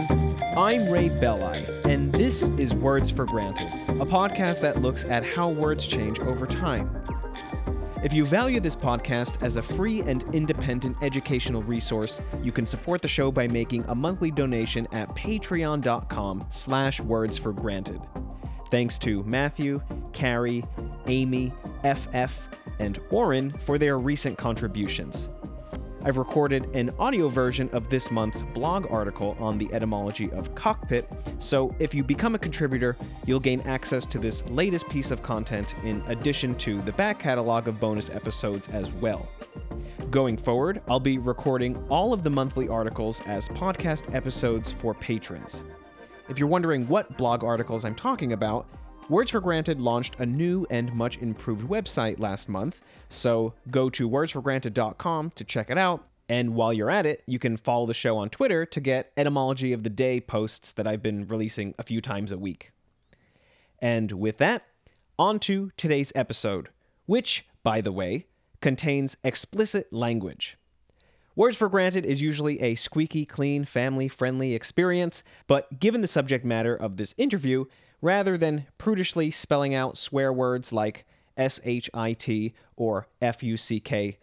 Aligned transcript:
everyone. 0.00 0.36
I'm 0.56 0.88
Ray 0.88 1.08
Belli, 1.08 1.64
and 1.84 2.12
this 2.12 2.50
is 2.50 2.74
Words 2.74 3.10
for 3.10 3.24
Granted, 3.24 3.66
a 3.88 4.06
podcast 4.06 4.60
that 4.62 4.80
looks 4.80 5.04
at 5.04 5.24
how 5.24 5.50
words 5.50 5.86
change 5.86 6.18
over 6.20 6.46
time. 6.46 7.02
If 8.02 8.12
you 8.12 8.24
value 8.26 8.60
this 8.60 8.76
podcast 8.76 9.42
as 9.42 9.56
a 9.56 9.62
free 9.62 10.00
and 10.02 10.22
independent 10.34 10.96
educational 11.02 11.62
resource, 11.62 12.20
you 12.42 12.52
can 12.52 12.66
support 12.66 13.02
the 13.02 13.08
show 13.08 13.32
by 13.32 13.48
making 13.48 13.84
a 13.88 13.94
monthly 13.94 14.30
donation 14.30 14.86
at 14.92 15.08
patreon.com 15.16 16.46
slash 16.50 17.00
words 17.00 17.38
for 17.38 17.52
granted. 17.52 18.00
Thanks 18.68 18.98
to 19.00 19.22
Matthew, 19.24 19.80
Carrie, 20.12 20.64
Amy, 21.06 21.52
FF, 21.82 22.48
and 22.78 22.98
Oren 23.10 23.52
for 23.58 23.78
their 23.78 23.98
recent 23.98 24.36
contributions. 24.36 25.30
I've 26.06 26.18
recorded 26.18 26.68
an 26.72 26.92
audio 27.00 27.26
version 27.26 27.68
of 27.70 27.88
this 27.88 28.12
month's 28.12 28.44
blog 28.54 28.86
article 28.92 29.36
on 29.40 29.58
the 29.58 29.68
etymology 29.72 30.30
of 30.30 30.54
cockpit, 30.54 31.10
so 31.40 31.74
if 31.80 31.94
you 31.94 32.04
become 32.04 32.36
a 32.36 32.38
contributor, 32.38 32.96
you'll 33.26 33.40
gain 33.40 33.60
access 33.62 34.06
to 34.06 34.20
this 34.20 34.48
latest 34.48 34.88
piece 34.88 35.10
of 35.10 35.24
content 35.24 35.74
in 35.82 36.00
addition 36.06 36.54
to 36.58 36.80
the 36.82 36.92
back 36.92 37.18
catalog 37.18 37.66
of 37.66 37.80
bonus 37.80 38.08
episodes 38.08 38.68
as 38.68 38.92
well. 38.92 39.28
Going 40.08 40.36
forward, 40.36 40.80
I'll 40.86 41.00
be 41.00 41.18
recording 41.18 41.76
all 41.88 42.12
of 42.12 42.22
the 42.22 42.30
monthly 42.30 42.68
articles 42.68 43.20
as 43.26 43.48
podcast 43.48 44.14
episodes 44.14 44.70
for 44.70 44.94
patrons. 44.94 45.64
If 46.28 46.38
you're 46.38 46.46
wondering 46.46 46.86
what 46.86 47.18
blog 47.18 47.42
articles 47.42 47.84
I'm 47.84 47.96
talking 47.96 48.32
about, 48.32 48.68
Words 49.08 49.30
for 49.30 49.40
Granted 49.40 49.80
launched 49.80 50.16
a 50.18 50.26
new 50.26 50.66
and 50.68 50.92
much 50.92 51.18
improved 51.18 51.68
website 51.68 52.18
last 52.18 52.48
month, 52.48 52.80
so 53.08 53.54
go 53.70 53.88
to 53.90 54.10
wordsforgranted.com 54.10 55.30
to 55.30 55.44
check 55.44 55.70
it 55.70 55.78
out. 55.78 56.08
And 56.28 56.56
while 56.56 56.72
you're 56.72 56.90
at 56.90 57.06
it, 57.06 57.22
you 57.24 57.38
can 57.38 57.56
follow 57.56 57.86
the 57.86 57.94
show 57.94 58.16
on 58.18 58.30
Twitter 58.30 58.66
to 58.66 58.80
get 58.80 59.12
etymology 59.16 59.72
of 59.72 59.84
the 59.84 59.90
day 59.90 60.20
posts 60.20 60.72
that 60.72 60.88
I've 60.88 61.04
been 61.04 61.28
releasing 61.28 61.72
a 61.78 61.84
few 61.84 62.00
times 62.00 62.32
a 62.32 62.38
week. 62.38 62.72
And 63.78 64.10
with 64.10 64.38
that, 64.38 64.66
on 65.20 65.38
to 65.40 65.70
today's 65.76 66.10
episode, 66.16 66.70
which, 67.06 67.46
by 67.62 67.80
the 67.80 67.92
way, 67.92 68.26
contains 68.60 69.16
explicit 69.22 69.92
language. 69.92 70.58
Words 71.36 71.56
for 71.56 71.68
Granted 71.68 72.04
is 72.04 72.22
usually 72.22 72.60
a 72.60 72.74
squeaky 72.74 73.24
clean, 73.24 73.66
family 73.66 74.08
friendly 74.08 74.54
experience, 74.54 75.22
but 75.46 75.78
given 75.78 76.00
the 76.00 76.08
subject 76.08 76.44
matter 76.44 76.74
of 76.74 76.96
this 76.96 77.14
interview, 77.18 77.66
rather 78.00 78.36
than 78.36 78.66
prudishly 78.78 79.30
spelling 79.30 79.74
out 79.74 79.98
swear 79.98 80.32
words 80.32 80.72
like 80.72 81.06
S-H-I-T 81.36 82.54
or 82.76 83.08
F-U-C-K, 83.20 84.18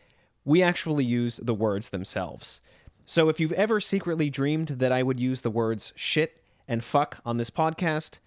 we 0.46 0.64
actually 0.64 1.06
use 1.06 1.38
the 1.38 1.54
words 1.54 1.90
themselves. 1.90 2.62
So 3.06 3.30
if 3.30 3.40
you've 3.40 3.52
ever 3.54 3.80
secretly 3.80 4.30
dreamed 4.30 4.70
that 4.70 4.92
I 4.92 5.04
would 5.04 5.20
use 5.20 5.42
the 5.42 5.52
words 5.52 5.94
shit 5.96 6.42
and 6.68 6.84
fuck 6.84 7.20
on 7.26 7.38
this 7.38 7.50
podcast, 7.50 8.20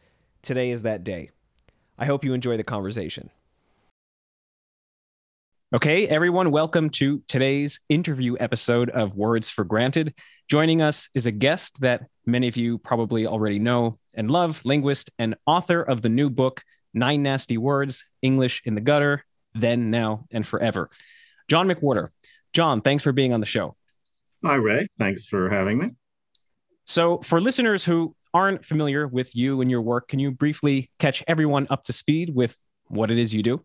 today 0.43 0.71
is 0.71 0.83
that 0.83 1.05
day. 1.05 1.31
I 1.99 2.05
hope 2.05 2.25
you 2.25 2.35
enjoy 2.35 2.57
the 2.57 2.65
conversation. 2.65 3.31
Okay, 5.75 6.07
everyone, 6.07 6.53
welcome 6.53 6.91
to 6.91 7.25
today's 7.27 7.81
interview 7.89 8.37
episode 8.39 8.89
of 8.89 9.17
Words 9.17 9.51
for 9.51 9.65
Granted. 9.65 10.15
Joining 10.49 10.81
us 10.81 11.09
is 11.13 11.27
a 11.27 11.33
guest 11.33 11.81
that 11.81 12.07
many 12.25 12.47
of 12.47 12.57
you 12.57 12.79
probably 12.79 13.27
already 13.27 13.59
know 13.59 13.97
and 14.15 14.31
love, 14.31 14.65
linguist 14.65 15.11
and 15.19 15.35
author 15.45 15.83
of 15.83 16.03
the 16.03 16.09
new 16.09 16.31
book, 16.31 16.63
Nine 16.95 17.25
Nasty 17.25 17.59
Words 17.59 18.05
English 18.23 18.63
in 18.65 18.77
the 18.77 18.81
Gutter, 18.81 19.25
Then, 19.57 19.91
Now, 19.91 20.27
and 20.31 20.47
Forever. 20.47 20.89
John 21.49 21.67
McWhorter. 21.67 22.11
John, 22.53 22.81
thanks 22.81 23.03
for 23.03 23.11
being 23.11 23.33
on 23.33 23.41
the 23.41 23.47
show. 23.47 23.75
Hi, 24.45 24.55
Ray. 24.55 24.87
Thanks 25.01 25.27
for 25.27 25.51
having 25.51 25.79
me. 25.79 25.91
So, 26.85 27.19
for 27.19 27.41
listeners 27.41 27.85
who 27.85 28.15
aren't 28.33 28.65
familiar 28.65 29.09
with 29.09 29.35
you 29.35 29.61
and 29.63 29.69
your 29.69 29.83
work, 29.83 30.07
can 30.07 30.21
you 30.21 30.31
briefly 30.31 30.93
catch 31.01 31.25
everyone 31.27 31.67
up 31.71 31.83
to 31.87 31.93
speed 31.93 32.33
with 32.33 32.57
what 32.87 33.11
it 33.11 33.19
is 33.19 33.35
you 33.35 33.43
do? 33.43 33.65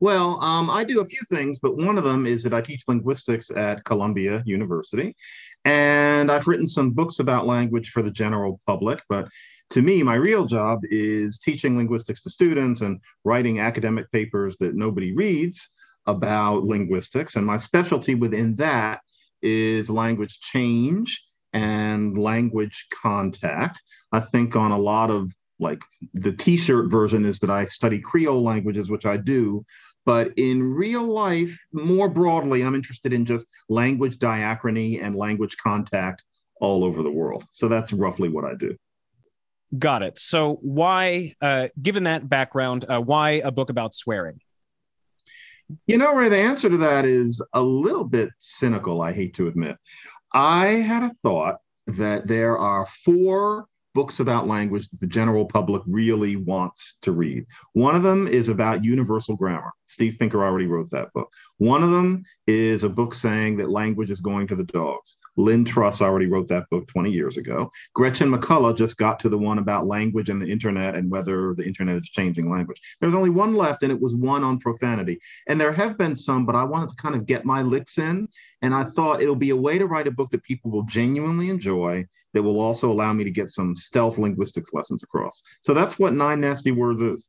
Well, 0.00 0.42
um, 0.42 0.70
I 0.70 0.82
do 0.84 1.02
a 1.02 1.04
few 1.04 1.20
things, 1.28 1.58
but 1.58 1.76
one 1.76 1.98
of 1.98 2.04
them 2.04 2.26
is 2.26 2.42
that 2.42 2.54
I 2.54 2.62
teach 2.62 2.84
linguistics 2.88 3.50
at 3.50 3.84
Columbia 3.84 4.42
University. 4.46 5.14
And 5.66 6.32
I've 6.32 6.48
written 6.48 6.66
some 6.66 6.92
books 6.92 7.18
about 7.18 7.46
language 7.46 7.90
for 7.90 8.02
the 8.02 8.10
general 8.10 8.60
public. 8.66 9.02
But 9.10 9.28
to 9.70 9.82
me, 9.82 10.02
my 10.02 10.14
real 10.14 10.46
job 10.46 10.80
is 10.84 11.38
teaching 11.38 11.76
linguistics 11.76 12.22
to 12.22 12.30
students 12.30 12.80
and 12.80 12.98
writing 13.24 13.60
academic 13.60 14.10
papers 14.10 14.56
that 14.58 14.74
nobody 14.74 15.12
reads 15.12 15.68
about 16.06 16.64
linguistics. 16.64 17.36
And 17.36 17.46
my 17.46 17.58
specialty 17.58 18.14
within 18.14 18.56
that 18.56 19.00
is 19.42 19.90
language 19.90 20.40
change 20.40 21.22
and 21.52 22.16
language 22.16 22.86
contact. 22.90 23.82
I 24.12 24.20
think 24.20 24.56
on 24.56 24.70
a 24.70 24.78
lot 24.78 25.10
of 25.10 25.30
like 25.60 25.80
the 26.14 26.32
t-shirt 26.32 26.90
version 26.90 27.26
is 27.26 27.38
that 27.40 27.50
I 27.50 27.66
study 27.66 28.00
Creole 28.00 28.42
languages, 28.42 28.90
which 28.90 29.04
I 29.04 29.18
do, 29.18 29.62
but 30.06 30.32
in 30.36 30.62
real 30.62 31.02
life, 31.02 31.58
more 31.72 32.08
broadly, 32.08 32.62
I'm 32.62 32.74
interested 32.74 33.12
in 33.12 33.24
just 33.24 33.46
language 33.68 34.18
diachrony 34.18 35.02
and 35.02 35.14
language 35.14 35.56
contact 35.56 36.24
all 36.60 36.84
over 36.84 37.02
the 37.02 37.10
world. 37.10 37.44
So 37.52 37.68
that's 37.68 37.92
roughly 37.92 38.28
what 38.28 38.44
I 38.44 38.54
do. 38.54 38.76
Got 39.78 40.02
it. 40.02 40.18
So, 40.18 40.58
why, 40.62 41.34
uh, 41.40 41.68
given 41.80 42.04
that 42.04 42.28
background, 42.28 42.84
uh, 42.88 43.00
why 43.00 43.40
a 43.44 43.52
book 43.52 43.70
about 43.70 43.94
swearing? 43.94 44.40
You 45.86 45.98
know, 45.98 46.12
Ray, 46.12 46.28
the 46.28 46.36
answer 46.36 46.68
to 46.68 46.76
that 46.78 47.04
is 47.04 47.40
a 47.52 47.62
little 47.62 48.02
bit 48.02 48.30
cynical, 48.40 49.00
I 49.00 49.12
hate 49.12 49.34
to 49.34 49.46
admit. 49.46 49.76
I 50.32 50.66
had 50.66 51.04
a 51.04 51.14
thought 51.22 51.58
that 51.86 52.26
there 52.26 52.58
are 52.58 52.86
four 52.86 53.66
books 53.94 54.20
about 54.20 54.48
language 54.48 54.88
that 54.88 55.00
the 55.00 55.06
general 55.06 55.44
public 55.44 55.82
really 55.86 56.36
wants 56.36 56.98
to 57.02 57.12
read. 57.12 57.46
One 57.72 57.94
of 57.94 58.02
them 58.02 58.28
is 58.28 58.48
about 58.48 58.84
universal 58.84 59.36
grammar. 59.36 59.72
Steve 59.90 60.16
Pinker 60.20 60.44
already 60.44 60.66
wrote 60.66 60.88
that 60.90 61.12
book. 61.12 61.32
One 61.58 61.82
of 61.82 61.90
them 61.90 62.22
is 62.46 62.84
a 62.84 62.88
book 62.88 63.12
saying 63.12 63.56
that 63.56 63.70
language 63.70 64.10
is 64.10 64.20
going 64.20 64.46
to 64.46 64.54
the 64.54 64.64
dogs. 64.64 65.16
Lynn 65.36 65.64
Truss 65.64 66.00
already 66.00 66.26
wrote 66.26 66.46
that 66.48 66.70
book 66.70 66.86
20 66.86 67.10
years 67.10 67.36
ago. 67.36 67.70
Gretchen 67.94 68.30
McCulloch 68.30 68.76
just 68.76 68.96
got 68.96 69.18
to 69.20 69.28
the 69.28 69.36
one 69.36 69.58
about 69.58 69.88
language 69.88 70.28
and 70.28 70.40
the 70.40 70.46
internet 70.46 70.94
and 70.94 71.10
whether 71.10 71.54
the 71.54 71.64
internet 71.64 71.96
is 71.96 72.08
changing 72.08 72.48
language. 72.48 72.80
There's 73.00 73.14
only 73.14 73.30
one 73.30 73.56
left, 73.56 73.82
and 73.82 73.90
it 73.90 74.00
was 74.00 74.14
one 74.14 74.44
on 74.44 74.60
profanity. 74.60 75.18
And 75.48 75.60
there 75.60 75.72
have 75.72 75.98
been 75.98 76.14
some, 76.14 76.46
but 76.46 76.54
I 76.54 76.62
wanted 76.62 76.90
to 76.90 76.96
kind 76.96 77.16
of 77.16 77.26
get 77.26 77.44
my 77.44 77.62
licks 77.62 77.98
in. 77.98 78.28
And 78.62 78.72
I 78.72 78.84
thought 78.84 79.20
it'll 79.20 79.34
be 79.34 79.50
a 79.50 79.56
way 79.56 79.76
to 79.76 79.86
write 79.86 80.06
a 80.06 80.12
book 80.12 80.30
that 80.30 80.44
people 80.44 80.70
will 80.70 80.84
genuinely 80.84 81.50
enjoy 81.50 82.06
that 82.32 82.42
will 82.42 82.60
also 82.60 82.92
allow 82.92 83.12
me 83.12 83.24
to 83.24 83.30
get 83.30 83.50
some 83.50 83.74
stealth 83.74 84.18
linguistics 84.18 84.70
lessons 84.72 85.02
across. 85.02 85.42
So 85.62 85.74
that's 85.74 85.98
what 85.98 86.12
Nine 86.12 86.40
Nasty 86.40 86.70
Words 86.70 87.02
is. 87.02 87.28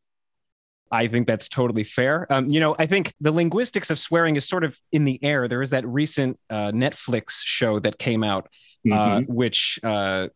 I 0.92 1.08
think 1.08 1.26
that's 1.26 1.48
totally 1.48 1.84
fair. 1.84 2.32
Um, 2.32 2.48
you 2.50 2.60
know, 2.60 2.76
I 2.78 2.86
think 2.86 3.14
the 3.22 3.32
linguistics 3.32 3.90
of 3.90 3.98
swearing 3.98 4.36
is 4.36 4.48
sort 4.48 4.64
of 4.64 4.78
in 4.92 5.06
the 5.06 5.24
air. 5.24 5.48
There 5.48 5.62
is 5.62 5.70
that 5.70 5.88
recent 5.88 6.38
uh, 6.50 6.72
Netflix 6.72 7.42
show 7.44 7.80
that 7.80 7.98
came 7.98 8.24
out, 8.24 8.50
uh, 8.86 8.94
mm-hmm. 8.94 9.34
which 9.34 9.80
uh, 9.84 10.28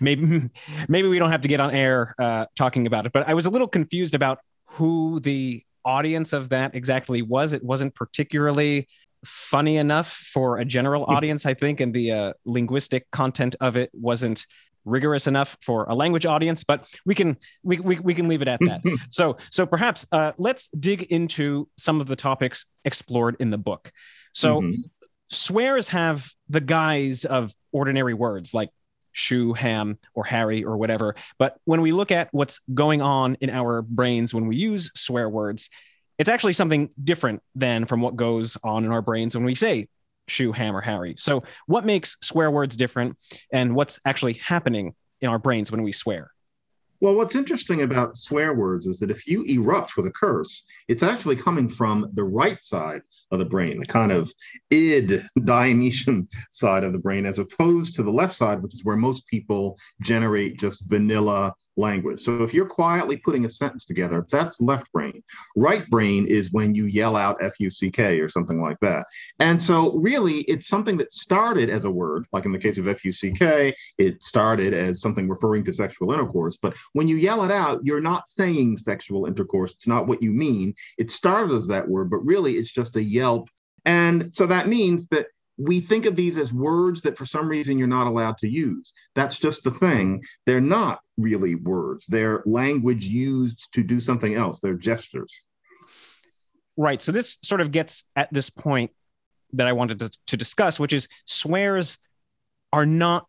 maybe 0.00 0.48
maybe 0.88 1.08
we 1.08 1.18
don't 1.18 1.30
have 1.30 1.42
to 1.42 1.48
get 1.48 1.60
on 1.60 1.70
air 1.70 2.14
uh, 2.18 2.46
talking 2.56 2.86
about 2.86 3.06
it. 3.06 3.12
But 3.12 3.28
I 3.28 3.34
was 3.34 3.46
a 3.46 3.50
little 3.50 3.68
confused 3.68 4.14
about 4.14 4.38
who 4.66 5.20
the 5.20 5.62
audience 5.84 6.32
of 6.32 6.48
that 6.50 6.74
exactly 6.74 7.20
was. 7.20 7.52
It 7.52 7.62
wasn't 7.62 7.94
particularly 7.94 8.88
funny 9.24 9.76
enough 9.76 10.08
for 10.10 10.58
a 10.58 10.64
general 10.64 11.04
audience, 11.04 11.46
I 11.46 11.54
think, 11.54 11.80
and 11.80 11.94
the 11.94 12.10
uh, 12.10 12.32
linguistic 12.44 13.10
content 13.10 13.54
of 13.60 13.76
it 13.76 13.90
wasn't 13.92 14.46
rigorous 14.84 15.26
enough 15.26 15.56
for 15.60 15.84
a 15.84 15.94
language 15.94 16.26
audience, 16.26 16.64
but 16.64 16.88
we 17.04 17.14
can 17.14 17.36
we, 17.62 17.78
we, 17.80 17.98
we 17.98 18.14
can 18.14 18.28
leave 18.28 18.42
it 18.42 18.48
at 18.48 18.60
that. 18.60 18.80
so 19.10 19.36
so 19.50 19.66
perhaps 19.66 20.06
uh, 20.12 20.32
let's 20.38 20.68
dig 20.68 21.02
into 21.04 21.68
some 21.76 22.00
of 22.00 22.06
the 22.06 22.16
topics 22.16 22.64
explored 22.84 23.36
in 23.40 23.50
the 23.50 23.58
book. 23.58 23.92
So 24.32 24.60
mm-hmm. 24.60 24.80
swears 25.30 25.88
have 25.88 26.30
the 26.48 26.60
guise 26.60 27.24
of 27.24 27.52
ordinary 27.72 28.14
words 28.14 28.54
like 28.54 28.70
shoe, 29.12 29.52
ham, 29.52 29.98
or 30.14 30.24
Harry, 30.24 30.64
or 30.64 30.76
whatever. 30.76 31.14
But 31.38 31.56
when 31.64 31.82
we 31.82 31.92
look 31.92 32.10
at 32.10 32.28
what's 32.32 32.60
going 32.72 33.02
on 33.02 33.36
in 33.40 33.50
our 33.50 33.82
brains 33.82 34.34
when 34.34 34.46
we 34.46 34.56
use 34.56 34.90
swear 34.94 35.28
words, 35.28 35.70
it's 36.18 36.28
actually 36.28 36.54
something 36.54 36.90
different 37.02 37.42
than 37.54 37.84
from 37.84 38.00
what 38.00 38.16
goes 38.16 38.56
on 38.62 38.84
in 38.84 38.92
our 38.92 39.02
brains 39.02 39.34
when 39.34 39.44
we 39.44 39.54
say 39.54 39.88
shoe, 40.28 40.52
hammer, 40.52 40.80
Harry. 40.80 41.14
So, 41.18 41.42
what 41.66 41.84
makes 41.84 42.16
swear 42.22 42.50
words 42.50 42.76
different 42.76 43.16
and 43.52 43.74
what's 43.74 43.98
actually 44.06 44.34
happening 44.34 44.94
in 45.20 45.28
our 45.28 45.38
brains 45.38 45.70
when 45.70 45.82
we 45.82 45.92
swear? 45.92 46.30
Well, 47.02 47.16
what's 47.16 47.34
interesting 47.34 47.82
about 47.82 48.16
swear 48.16 48.54
words 48.54 48.86
is 48.86 49.00
that 49.00 49.10
if 49.10 49.26
you 49.26 49.42
erupt 49.42 49.96
with 49.96 50.06
a 50.06 50.12
curse, 50.12 50.64
it's 50.86 51.02
actually 51.02 51.34
coming 51.34 51.68
from 51.68 52.08
the 52.14 52.22
right 52.22 52.62
side 52.62 53.02
of 53.32 53.40
the 53.40 53.44
brain, 53.44 53.80
the 53.80 53.86
kind 53.86 54.12
of 54.12 54.32
id 54.70 55.24
Dionysian 55.44 56.28
side 56.52 56.84
of 56.84 56.92
the 56.92 57.00
brain, 57.00 57.26
as 57.26 57.40
opposed 57.40 57.94
to 57.94 58.04
the 58.04 58.12
left 58.12 58.34
side, 58.34 58.62
which 58.62 58.74
is 58.74 58.84
where 58.84 58.96
most 58.96 59.26
people 59.26 59.76
generate 60.00 60.60
just 60.60 60.88
vanilla 60.88 61.52
language. 61.76 62.20
So 62.20 62.42
if 62.42 62.52
you're 62.52 62.66
quietly 62.66 63.16
putting 63.16 63.44
a 63.44 63.48
sentence 63.48 63.86
together, 63.86 64.26
that's 64.30 64.60
left 64.60 64.90
brain. 64.92 65.22
Right 65.56 65.88
brain 65.88 66.26
is 66.26 66.52
when 66.52 66.74
you 66.74 66.86
yell 66.86 67.16
out 67.16 67.42
F 67.42 67.58
U 67.60 67.70
C 67.70 67.90
K 67.90 68.20
or 68.20 68.28
something 68.28 68.60
like 68.60 68.78
that. 68.80 69.06
And 69.38 69.60
so 69.60 69.98
really 69.98 70.40
it's 70.42 70.66
something 70.66 70.96
that 70.98 71.12
started 71.12 71.70
as 71.70 71.84
a 71.84 71.90
word, 71.90 72.26
like 72.32 72.44
in 72.44 72.52
the 72.52 72.58
case 72.58 72.78
of 72.78 72.88
F 72.88 73.04
U 73.04 73.12
C 73.12 73.30
K, 73.30 73.74
it 73.98 74.22
started 74.22 74.74
as 74.74 75.00
something 75.00 75.28
referring 75.28 75.64
to 75.64 75.72
sexual 75.72 76.12
intercourse. 76.12 76.58
But 76.60 76.74
when 76.92 77.08
you 77.08 77.16
yell 77.16 77.44
it 77.44 77.50
out, 77.50 77.80
you're 77.84 78.00
not 78.00 78.28
saying 78.28 78.76
sexual 78.76 79.26
intercourse. 79.26 79.72
It's 79.72 79.86
not 79.86 80.06
what 80.06 80.22
you 80.22 80.30
mean. 80.30 80.74
It 80.98 81.10
started 81.10 81.54
as 81.54 81.66
that 81.68 81.88
word, 81.88 82.10
but 82.10 82.24
really 82.24 82.54
it's 82.54 82.70
just 82.70 82.96
a 82.96 83.02
yelp. 83.02 83.48
And 83.84 84.34
so 84.34 84.46
that 84.46 84.68
means 84.68 85.06
that 85.06 85.26
we 85.58 85.80
think 85.80 86.06
of 86.06 86.16
these 86.16 86.38
as 86.38 86.52
words 86.52 87.02
that 87.02 87.16
for 87.16 87.26
some 87.26 87.48
reason 87.48 87.78
you're 87.78 87.86
not 87.86 88.06
allowed 88.06 88.38
to 88.38 88.48
use. 88.48 88.92
That's 89.14 89.38
just 89.38 89.64
the 89.64 89.70
thing. 89.70 90.22
They're 90.46 90.60
not 90.60 91.00
really 91.16 91.54
words, 91.54 92.06
they're 92.06 92.42
language 92.46 93.04
used 93.04 93.68
to 93.72 93.82
do 93.82 94.00
something 94.00 94.34
else, 94.34 94.60
they're 94.60 94.74
gestures. 94.74 95.34
Right. 96.76 97.02
So 97.02 97.12
this 97.12 97.38
sort 97.42 97.60
of 97.60 97.70
gets 97.70 98.04
at 98.16 98.32
this 98.32 98.48
point 98.48 98.92
that 99.52 99.66
I 99.66 99.72
wanted 99.72 99.98
to, 100.00 100.10
to 100.28 100.36
discuss, 100.36 100.80
which 100.80 100.94
is 100.94 101.06
swears 101.26 101.98
are 102.72 102.86
not 102.86 103.26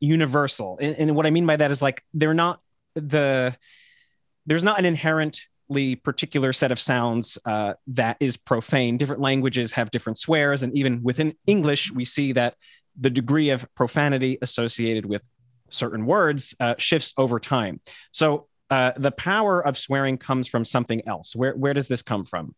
universal. 0.00 0.78
And, 0.80 0.96
and 0.96 1.16
what 1.16 1.24
I 1.24 1.30
mean 1.30 1.46
by 1.46 1.56
that 1.56 1.70
is 1.70 1.80
like 1.80 2.04
they're 2.12 2.34
not 2.34 2.60
the, 2.94 3.56
there's 4.44 4.62
not 4.62 4.78
an 4.78 4.84
inherent 4.84 5.40
particular 6.04 6.52
set 6.52 6.72
of 6.72 6.80
sounds 6.80 7.38
uh, 7.44 7.74
that 7.88 8.16
is 8.20 8.36
profane. 8.36 8.96
Different 8.96 9.22
languages 9.22 9.72
have 9.72 9.90
different 9.90 10.18
swears, 10.18 10.62
and 10.62 10.74
even 10.76 11.02
within 11.02 11.34
English, 11.46 11.92
we 11.92 12.04
see 12.04 12.32
that 12.32 12.54
the 12.98 13.10
degree 13.10 13.50
of 13.50 13.66
profanity 13.74 14.38
associated 14.42 15.06
with 15.06 15.22
certain 15.70 16.04
words 16.06 16.54
uh, 16.60 16.74
shifts 16.78 17.14
over 17.16 17.40
time. 17.40 17.80
So 18.12 18.48
uh, 18.70 18.92
the 18.96 19.10
power 19.10 19.64
of 19.64 19.76
swearing 19.76 20.18
comes 20.18 20.48
from 20.48 20.64
something 20.64 21.06
else. 21.06 21.34
Where 21.34 21.54
where 21.54 21.74
does 21.74 21.88
this 21.88 22.02
come 22.02 22.24
from? 22.24 22.54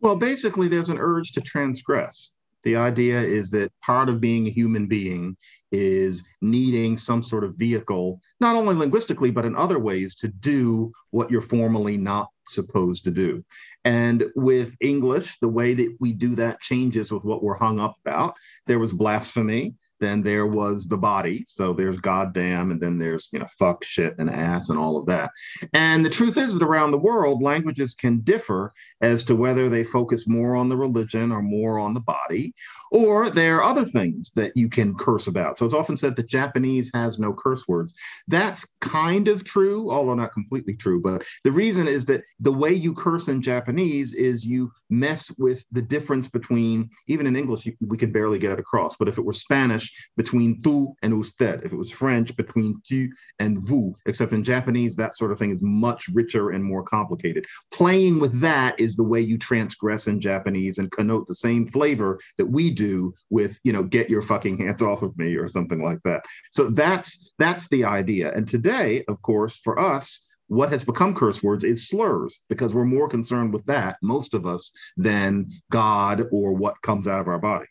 Well, 0.00 0.16
basically, 0.16 0.68
there's 0.68 0.88
an 0.88 0.98
urge 0.98 1.32
to 1.32 1.40
transgress. 1.40 2.32
The 2.64 2.76
idea 2.76 3.20
is 3.20 3.50
that 3.52 3.72
part 3.84 4.08
of 4.08 4.20
being 4.20 4.46
a 4.46 4.50
human 4.50 4.86
being 4.86 5.36
is 5.70 6.24
needing 6.40 6.96
some 6.96 7.22
sort 7.22 7.44
of 7.44 7.54
vehicle, 7.54 8.20
not 8.40 8.56
only 8.56 8.74
linguistically, 8.74 9.30
but 9.30 9.44
in 9.44 9.56
other 9.56 9.78
ways 9.78 10.14
to 10.16 10.28
do 10.28 10.92
what 11.10 11.30
you're 11.30 11.40
formally 11.40 11.96
not 11.96 12.28
supposed 12.48 13.04
to 13.04 13.10
do. 13.10 13.44
And 13.84 14.24
with 14.34 14.74
English, 14.80 15.38
the 15.40 15.48
way 15.48 15.74
that 15.74 15.96
we 16.00 16.12
do 16.12 16.34
that 16.36 16.60
changes 16.60 17.12
with 17.12 17.24
what 17.24 17.42
we're 17.42 17.54
hung 17.54 17.80
up 17.80 17.96
about. 18.04 18.34
There 18.66 18.78
was 18.78 18.92
blasphemy, 18.92 19.74
then 20.00 20.22
there 20.22 20.46
was 20.46 20.86
the 20.86 20.96
body. 20.96 21.44
So 21.46 21.72
there's 21.72 22.00
goddamn, 22.00 22.70
and 22.70 22.80
then 22.80 22.98
there's, 22.98 23.28
you 23.32 23.38
know, 23.38 23.46
fuck, 23.58 23.84
shit, 23.84 24.14
and 24.18 24.30
ass, 24.30 24.70
and 24.70 24.78
all 24.78 24.96
of 24.96 25.06
that. 25.06 25.30
And 25.72 26.04
the 26.04 26.10
truth 26.10 26.36
is 26.36 26.54
that 26.54 26.62
around 26.62 26.90
the 26.90 26.98
world, 26.98 27.42
languages 27.42 27.94
can 27.94 28.20
differ 28.20 28.72
as 29.00 29.24
to 29.24 29.34
whether 29.34 29.68
they 29.68 29.84
focus 29.84 30.28
more 30.28 30.56
on 30.56 30.68
the 30.68 30.76
religion 30.76 31.32
or 31.32 31.42
more 31.42 31.78
on 31.78 31.94
the 31.94 32.00
body, 32.00 32.54
or 32.90 33.30
there 33.30 33.56
are 33.56 33.64
other 33.64 33.84
things 33.84 34.30
that 34.36 34.56
you 34.56 34.68
can 34.68 34.94
curse 34.94 35.26
about. 35.26 35.58
So 35.58 35.64
it's 35.64 35.74
often 35.74 35.96
said 35.96 36.16
that 36.16 36.28
Japanese 36.28 36.90
has 36.94 37.18
no 37.18 37.32
curse 37.32 37.66
words. 37.68 37.94
That's 38.26 38.66
kind 38.80 39.28
of 39.28 39.44
true, 39.44 39.90
although 39.90 40.14
not 40.14 40.32
completely 40.32 40.74
true. 40.74 41.00
But 41.00 41.24
the 41.44 41.52
reason 41.52 41.88
is 41.88 42.06
that 42.06 42.22
the 42.40 42.52
way 42.52 42.72
you 42.72 42.94
curse 42.94 43.28
in 43.28 43.42
Japanese 43.42 44.14
is 44.14 44.46
you 44.46 44.72
mess 44.90 45.30
with 45.38 45.64
the 45.70 45.82
difference 45.82 46.28
between, 46.28 46.88
even 47.08 47.26
in 47.26 47.36
English, 47.36 47.68
we 47.80 47.96
could 47.96 48.12
barely 48.12 48.38
get 48.38 48.52
it 48.52 48.58
across. 48.58 48.96
But 48.96 49.08
if 49.08 49.18
it 49.18 49.24
were 49.24 49.32
Spanish, 49.32 49.87
between 50.16 50.62
tu 50.62 50.94
and 51.02 51.12
usted. 51.12 51.64
If 51.64 51.72
it 51.72 51.76
was 51.76 51.90
French, 51.90 52.36
between 52.36 52.80
tu 52.86 53.10
and 53.38 53.64
vous, 53.64 53.94
except 54.06 54.32
in 54.32 54.44
Japanese, 54.44 54.96
that 54.96 55.16
sort 55.16 55.32
of 55.32 55.38
thing 55.38 55.50
is 55.50 55.62
much 55.62 56.08
richer 56.08 56.50
and 56.50 56.64
more 56.64 56.82
complicated. 56.82 57.46
Playing 57.70 58.18
with 58.18 58.38
that 58.40 58.78
is 58.80 58.96
the 58.96 59.04
way 59.04 59.20
you 59.20 59.38
transgress 59.38 60.06
in 60.06 60.20
Japanese 60.20 60.78
and 60.78 60.90
connote 60.90 61.26
the 61.26 61.34
same 61.34 61.68
flavor 61.68 62.18
that 62.36 62.46
we 62.46 62.70
do 62.70 63.14
with, 63.30 63.58
you 63.64 63.72
know, 63.72 63.82
get 63.82 64.10
your 64.10 64.22
fucking 64.22 64.58
hands 64.58 64.82
off 64.82 65.02
of 65.02 65.16
me 65.18 65.36
or 65.36 65.48
something 65.48 65.82
like 65.82 66.00
that. 66.04 66.22
So 66.50 66.68
that's 66.70 67.32
that's 67.38 67.68
the 67.68 67.84
idea. 67.84 68.32
And 68.32 68.46
today, 68.46 69.04
of 69.08 69.20
course, 69.22 69.58
for 69.58 69.78
us, 69.78 70.24
what 70.48 70.72
has 70.72 70.82
become 70.82 71.14
curse 71.14 71.42
words 71.42 71.62
is 71.62 71.88
slurs 71.88 72.40
because 72.48 72.74
we're 72.74 72.84
more 72.84 73.08
concerned 73.08 73.52
with 73.52 73.64
that, 73.66 73.96
most 74.02 74.34
of 74.34 74.46
us, 74.46 74.72
than 74.96 75.50
God 75.70 76.24
or 76.32 76.52
what 76.52 76.80
comes 76.82 77.06
out 77.06 77.20
of 77.20 77.28
our 77.28 77.38
body. 77.38 77.66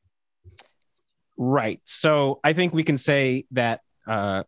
Right. 1.38 1.80
So 1.84 2.40
I 2.44 2.54
think 2.54 2.74
we 2.74 2.84
can 2.84 2.98
say 2.98 3.46
that 3.52 3.82
uh, 4.08 4.44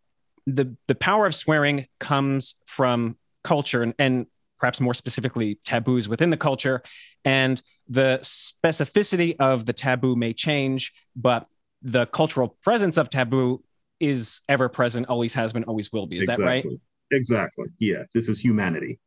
the 0.47 0.75
the 0.87 0.95
power 0.95 1.25
of 1.25 1.35
swearing 1.35 1.87
comes 1.99 2.55
from 2.65 3.17
culture 3.43 3.83
and, 3.83 3.93
and 3.99 4.25
perhaps 4.59 4.81
more 4.81 4.93
specifically 4.93 5.59
taboos 5.63 6.09
within 6.09 6.29
the 6.29 6.37
culture, 6.37 6.81
and 7.23 7.61
the 7.87 8.19
specificity 8.23 9.35
of 9.39 9.65
the 9.65 9.73
taboo 9.73 10.15
may 10.15 10.33
change, 10.33 10.93
but 11.15 11.47
the 11.81 12.05
cultural 12.07 12.57
presence 12.61 12.97
of 12.97 13.09
taboo 13.09 13.63
is 13.99 14.41
ever 14.49 14.67
present, 14.69 15.07
always 15.07 15.33
has 15.33 15.53
been, 15.53 15.63
always 15.65 15.91
will 15.91 16.07
be. 16.07 16.17
Is 16.17 16.23
exactly. 16.23 16.45
that 16.45 16.49
right? 16.49 16.65
Exactly. 17.11 17.65
Yeah. 17.79 18.03
This 18.13 18.29
is 18.29 18.39
humanity. 18.39 18.99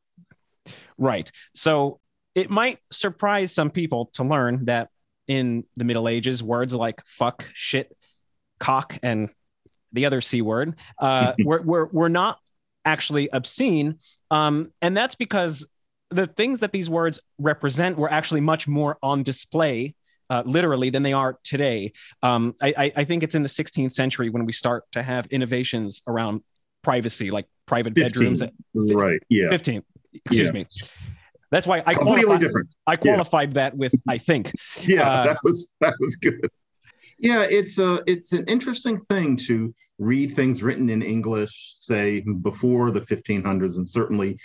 Right. 0.99 1.31
So 1.55 2.01
it 2.35 2.51
might 2.51 2.79
surprise 2.91 3.53
some 3.53 3.71
people 3.71 4.11
to 4.15 4.25
learn 4.25 4.67
that 4.67 4.89
in 5.29 5.65
the 5.77 5.85
Middle 5.85 6.09
Ages, 6.09 6.43
words 6.43 6.75
like 6.75 7.05
fuck, 7.05 7.49
shit, 7.53 7.95
cock, 8.59 8.99
and 9.03 9.31
the 9.93 10.07
other 10.07 10.21
C 10.21 10.43
word 10.43 10.75
uh, 10.99 11.35
were, 11.45 11.63
were, 11.63 11.89
were 11.93 12.09
not 12.09 12.39
actually 12.85 13.29
obscene. 13.33 13.99
Um, 14.31 14.73
and 14.81 14.97
that's 14.97 15.15
because 15.15 15.69
the 16.11 16.27
things 16.27 16.61
that 16.61 16.73
these 16.73 16.91
words 16.91 17.21
represent 17.39 17.97
were 17.97 18.11
actually 18.13 18.41
much 18.41 18.69
more 18.69 18.99
on 19.03 19.23
display 19.23 19.95
uh, 20.31 20.43
literally 20.47 20.91
than 20.91 21.03
they 21.03 21.13
are 21.13 21.39
today. 21.45 21.93
Um, 22.23 22.55
I, 22.61 22.93
I, 22.97 23.05
think 23.05 23.23
it's 23.23 23.35
in 23.35 23.43
the 23.43 23.49
16th 23.51 23.93
century 23.93 24.31
when 24.31 24.47
we 24.47 24.53
start 24.53 24.85
to 24.93 25.03
have 25.03 25.27
innovations 25.27 26.03
around 26.07 26.41
privacy, 26.83 27.31
like 27.31 27.47
private 27.67 27.95
15, 27.95 28.03
bedrooms. 28.03 28.43
right. 28.75 29.23
Yeah. 29.29 29.51
15. 29.51 29.83
Excuse 30.25 30.47
yeah. 30.49 30.53
me. 30.53 30.67
That's 31.53 31.67
why 31.67 31.83
I 31.87 31.93
completely 31.93 32.25
qualified, 32.25 32.41
different. 32.41 32.69
I 32.87 32.97
qualified 32.97 33.51
yeah. 33.51 33.55
that 33.55 33.77
with 33.77 33.93
I 34.09 34.17
think. 34.17 34.51
yeah, 34.85 35.09
uh, 35.09 35.25
that 35.27 35.39
was 35.45 35.73
that 35.81 35.95
was 36.01 36.17
good. 36.17 36.51
Yeah, 37.19 37.43
it's 37.43 37.79
a 37.79 38.03
it's 38.07 38.33
an 38.33 38.45
interesting 38.47 38.99
thing 39.11 39.37
to 39.49 39.73
read 39.99 40.35
things 40.35 40.63
written 40.63 40.89
in 40.89 41.03
English, 41.03 41.75
say 41.77 42.21
before 42.21 42.91
the 42.91 43.03
1500s, 43.03 43.77
and 43.77 43.87
certainly 43.87 44.39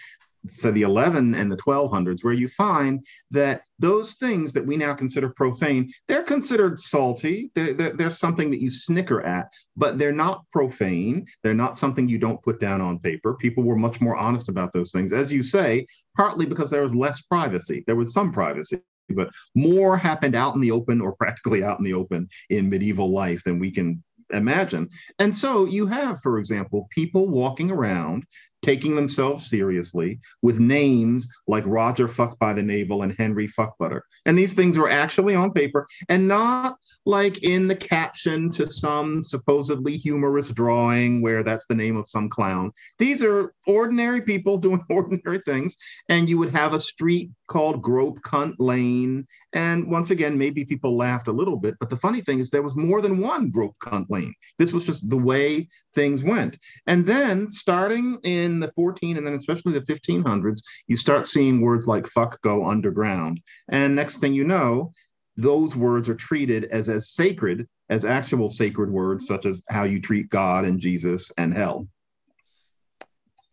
so 0.49 0.71
the 0.71 0.81
11 0.83 1.35
and 1.35 1.51
the 1.51 1.57
1200s, 1.57 2.23
where 2.23 2.33
you 2.33 2.47
find 2.47 3.05
that 3.31 3.61
those 3.79 4.13
things 4.13 4.53
that 4.53 4.65
we 4.65 4.77
now 4.77 4.94
consider 4.94 5.30
profane, 5.30 5.92
they're 6.07 6.23
considered 6.23 6.80
salty. 6.80 7.51
They're, 7.56 7.73
they're, 7.73 7.94
they're, 7.94 8.11
something 8.11 8.49
that 8.49 8.61
you 8.61 8.71
snicker 8.71 9.21
at, 9.21 9.51
but 9.75 9.97
they're 9.97 10.11
not 10.11 10.44
profane. 10.51 11.25
They're 11.44 11.54
not 11.54 11.77
something 11.77 12.09
you 12.09 12.18
don't 12.18 12.42
put 12.42 12.59
down 12.59 12.81
on 12.81 12.99
paper. 12.99 13.35
People 13.35 13.63
were 13.63 13.75
much 13.75 14.01
more 14.01 14.16
honest 14.16 14.49
about 14.49 14.73
those 14.73 14.92
things, 14.92 15.13
as 15.13 15.31
you 15.31 15.44
say, 15.44 15.85
partly 16.16 16.45
because 16.45 16.71
there 16.71 16.83
was 16.83 16.95
less 16.95 17.21
privacy. 17.21 17.83
There 17.85 17.95
was 17.95 18.13
some 18.13 18.31
privacy. 18.31 18.80
But 19.09 19.30
more 19.56 19.97
happened 19.97 20.35
out 20.35 20.56
in 20.56 20.61
the 20.61 20.71
open 20.71 20.99
or 20.99 21.13
practically 21.13 21.63
out 21.63 21.80
in 21.80 21.85
the 21.85 21.94
open 21.94 22.27
in 22.49 22.69
medieval 22.69 23.11
life 23.11 23.42
than 23.44 23.59
we 23.59 23.71
can 23.71 24.04
imagine. 24.31 24.89
And 25.19 25.35
so 25.35 25.66
you 25.66 25.87
have, 25.87 26.21
for 26.21 26.37
example, 26.37 26.87
people 26.92 27.27
walking 27.27 27.71
around 27.71 28.25
taking 28.64 28.95
themselves 28.95 29.49
seriously 29.49 30.19
with 30.42 30.59
names 30.59 31.28
like 31.47 31.64
Roger 31.66 32.07
Fuck 32.07 32.37
by 32.40 32.54
the 32.54 32.64
Navel 32.64 33.04
and 33.04 33.16
Henry 33.18 33.47
Fuckbutter. 33.47 34.02
And 34.26 34.37
these 34.37 34.54
things 34.54 34.78
were 34.78 34.90
actually 34.90 35.35
on 35.35 35.52
paper 35.52 35.85
and 36.09 36.28
not 36.28 36.78
like 37.06 37.44
in 37.44 37.68
the 37.68 37.76
caption 37.76 38.49
to 38.52 38.69
some 38.69 39.23
supposedly 39.23 39.97
humorous 39.97 40.49
drawing 40.49 41.21
where 41.21 41.44
that's 41.44 41.66
the 41.68 41.76
name 41.76 41.95
of 41.97 42.09
some 42.09 42.30
clown. 42.30 42.71
These 42.99 43.23
are 43.23 43.54
ordinary 43.66 44.21
people 44.21 44.57
doing 44.68 44.83
ordinary 44.90 45.42
things. 45.45 45.78
And 46.09 46.30
you 46.30 46.37
would 46.37 46.52
have 46.52 46.73
a 46.73 46.80
street 46.80 47.31
called 47.47 47.81
Grope 47.81 48.19
Cunt 48.21 48.56
Lane. 48.59 49.26
And 49.54 49.90
once 49.90 50.11
again, 50.11 50.37
maybe 50.37 50.66
people 50.66 50.97
laughed 50.97 51.28
a 51.28 51.31
little 51.31 51.57
bit, 51.57 51.76
but 51.80 51.90
the 51.90 51.97
funny 51.97 52.21
thing 52.21 52.40
is 52.40 52.49
there 52.49 52.61
was 52.61 52.76
more 52.76 53.02
than 53.02 53.19
one 53.19 53.49
Grope 53.49 53.78
Cunt 53.83 54.07
Lane. 54.09 54.33
This 54.59 54.73
was 54.73 54.83
just 54.83 55.09
the 55.09 55.18
way 55.18 55.69
things 55.95 56.23
went. 56.23 56.57
And 56.85 57.06
then 57.06 57.49
starting 57.49 58.18
in 58.23 58.56
the 58.59 58.71
14 58.76 59.18
and 59.18 59.26
then 59.26 59.33
especially 59.33 59.73
the 59.73 59.81
1500s, 59.81 60.61
you 60.87 60.97
start 60.97 61.28
seeing 61.28 61.61
words 61.61 61.87
like 61.87 62.07
fuck 62.07 62.42
go 62.42 62.68
underground. 62.68 63.42
And 63.69 63.95
next 63.95 64.18
thing 64.18 64.33
you 64.33 64.44
know, 64.44 64.92
those 65.35 65.76
words 65.76 66.09
are 66.09 66.16
treated 66.16 66.66
as 66.66 66.90
as 66.90 67.09
sacred 67.09 67.68
as 67.90 68.04
actual 68.04 68.49
sacred 68.49 68.92
words, 68.92 69.28
such 69.28 69.45
as 69.45 69.64
how 69.69 69.85
you 69.85 70.02
treat 70.02 70.30
God 70.30 70.66
and 70.66 70.80
Jesus 70.80 71.31
and 71.37 71.54
hell. 71.54 71.87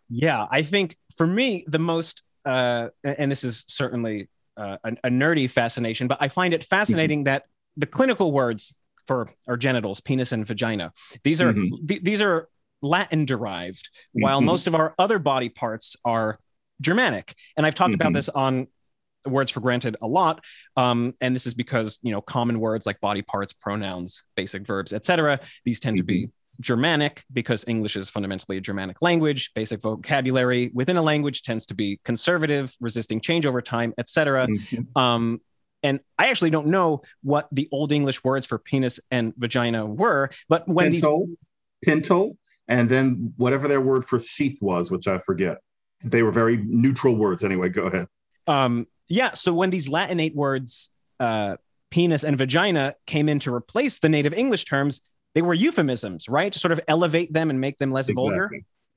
Yeah, 0.08 0.46
I 0.50 0.62
think 0.62 0.96
for 1.16 1.26
me, 1.26 1.64
the 1.66 1.78
most, 1.78 2.22
uh, 2.44 2.88
and 3.04 3.30
this 3.30 3.44
is 3.44 3.64
certainly 3.68 4.28
uh, 4.56 4.78
a, 4.84 4.96
a, 5.04 5.08
nerdy 5.08 5.48
fascination, 5.48 6.08
but 6.08 6.18
I 6.20 6.28
find 6.28 6.52
it 6.52 6.64
fascinating 6.64 7.20
mm-hmm. 7.20 7.24
that 7.24 7.44
the 7.76 7.86
clinical 7.86 8.32
words 8.32 8.74
for 9.06 9.28
our 9.48 9.56
genitals, 9.56 10.00
penis 10.00 10.32
and 10.32 10.46
vagina. 10.46 10.92
These 11.22 11.40
are 11.40 11.52
mm-hmm. 11.52 11.86
th- 11.86 12.02
these 12.02 12.22
are 12.22 12.48
Latin 12.84 13.24
derived, 13.24 13.88
while 14.12 14.40
Mhm. 14.40 14.44
most 14.44 14.66
of 14.66 14.74
our 14.74 14.94
other 14.98 15.18
body 15.18 15.48
parts 15.48 15.96
are 16.04 16.38
Germanic. 16.80 17.34
And 17.56 17.64
I've 17.66 17.74
talked 17.74 17.94
about 17.94 18.10
Mhm. 18.12 18.14
this 18.14 18.28
on 18.28 18.66
words 19.26 19.50
for 19.50 19.60
granted 19.60 19.96
a 20.02 20.06
lot 20.06 20.44
um, 20.76 21.14
and 21.18 21.34
this 21.34 21.46
is 21.46 21.54
because 21.54 21.98
you 22.02 22.12
know 22.12 22.20
common 22.20 22.60
words 22.60 22.84
like 22.84 23.00
body 23.00 23.22
parts 23.22 23.54
pronouns 23.54 24.22
basic 24.36 24.66
verbs 24.66 24.92
etc 24.92 25.40
these 25.64 25.80
tend 25.80 25.96
to 25.96 26.02
be 26.02 26.28
germanic 26.60 27.24
because 27.32 27.64
english 27.66 27.96
is 27.96 28.10
fundamentally 28.10 28.58
a 28.58 28.60
germanic 28.60 29.00
language 29.00 29.50
basic 29.54 29.80
vocabulary 29.80 30.70
within 30.74 30.98
a 30.98 31.02
language 31.02 31.42
tends 31.42 31.64
to 31.64 31.72
be 31.74 31.98
conservative 32.04 32.74
resisting 32.82 33.18
change 33.18 33.46
over 33.46 33.62
time 33.62 33.94
etc 33.96 34.46
Mhm. 34.46 34.94
um, 34.94 35.40
and 35.82 36.00
I 36.18 36.28
actually 36.28 36.50
don't 36.50 36.66
know 36.66 37.00
what 37.22 37.48
the 37.50 37.66
Old 37.72 37.92
English 37.92 38.22
words 38.24 38.44
for 38.44 38.58
penis 38.58 39.00
and 39.10 39.32
vagina 39.38 39.86
were, 39.86 40.30
but 40.50 40.68
when 40.68 40.92
these 40.92 41.04
pintle, 41.82 42.36
and 42.68 42.88
then 42.88 43.32
whatever 43.36 43.68
their 43.68 43.80
word 43.80 44.04
for 44.04 44.20
sheath 44.20 44.58
was, 44.60 44.90
which 44.90 45.06
I 45.06 45.18
forget. 45.18 45.58
They 46.02 46.22
were 46.22 46.32
very 46.32 46.58
neutral 46.58 47.16
words. 47.16 47.42
Anyway, 47.42 47.68
go 47.68 47.86
ahead. 47.86 48.08
um, 48.46 48.86
yeah, 49.08 49.34
so 49.34 49.52
when 49.52 49.70
these 49.70 49.88
Latinate 49.88 50.34
words, 50.34 50.90
uh, 51.20 51.56
penis 51.90 52.24
and 52.24 52.38
vagina, 52.38 52.94
came 53.06 53.28
in 53.28 53.38
to 53.40 53.54
replace 53.54 53.98
the 53.98 54.08
native 54.08 54.32
English 54.32 54.64
terms, 54.64 55.00
they 55.34 55.42
were 55.42 55.54
euphemisms, 55.54 56.28
right? 56.28 56.52
To 56.52 56.58
sort 56.58 56.72
of 56.72 56.80
elevate 56.88 57.32
them 57.32 57.50
and 57.50 57.60
make 57.60 57.78
them 57.78 57.92
less 57.92 58.08
vulgar. 58.10 58.50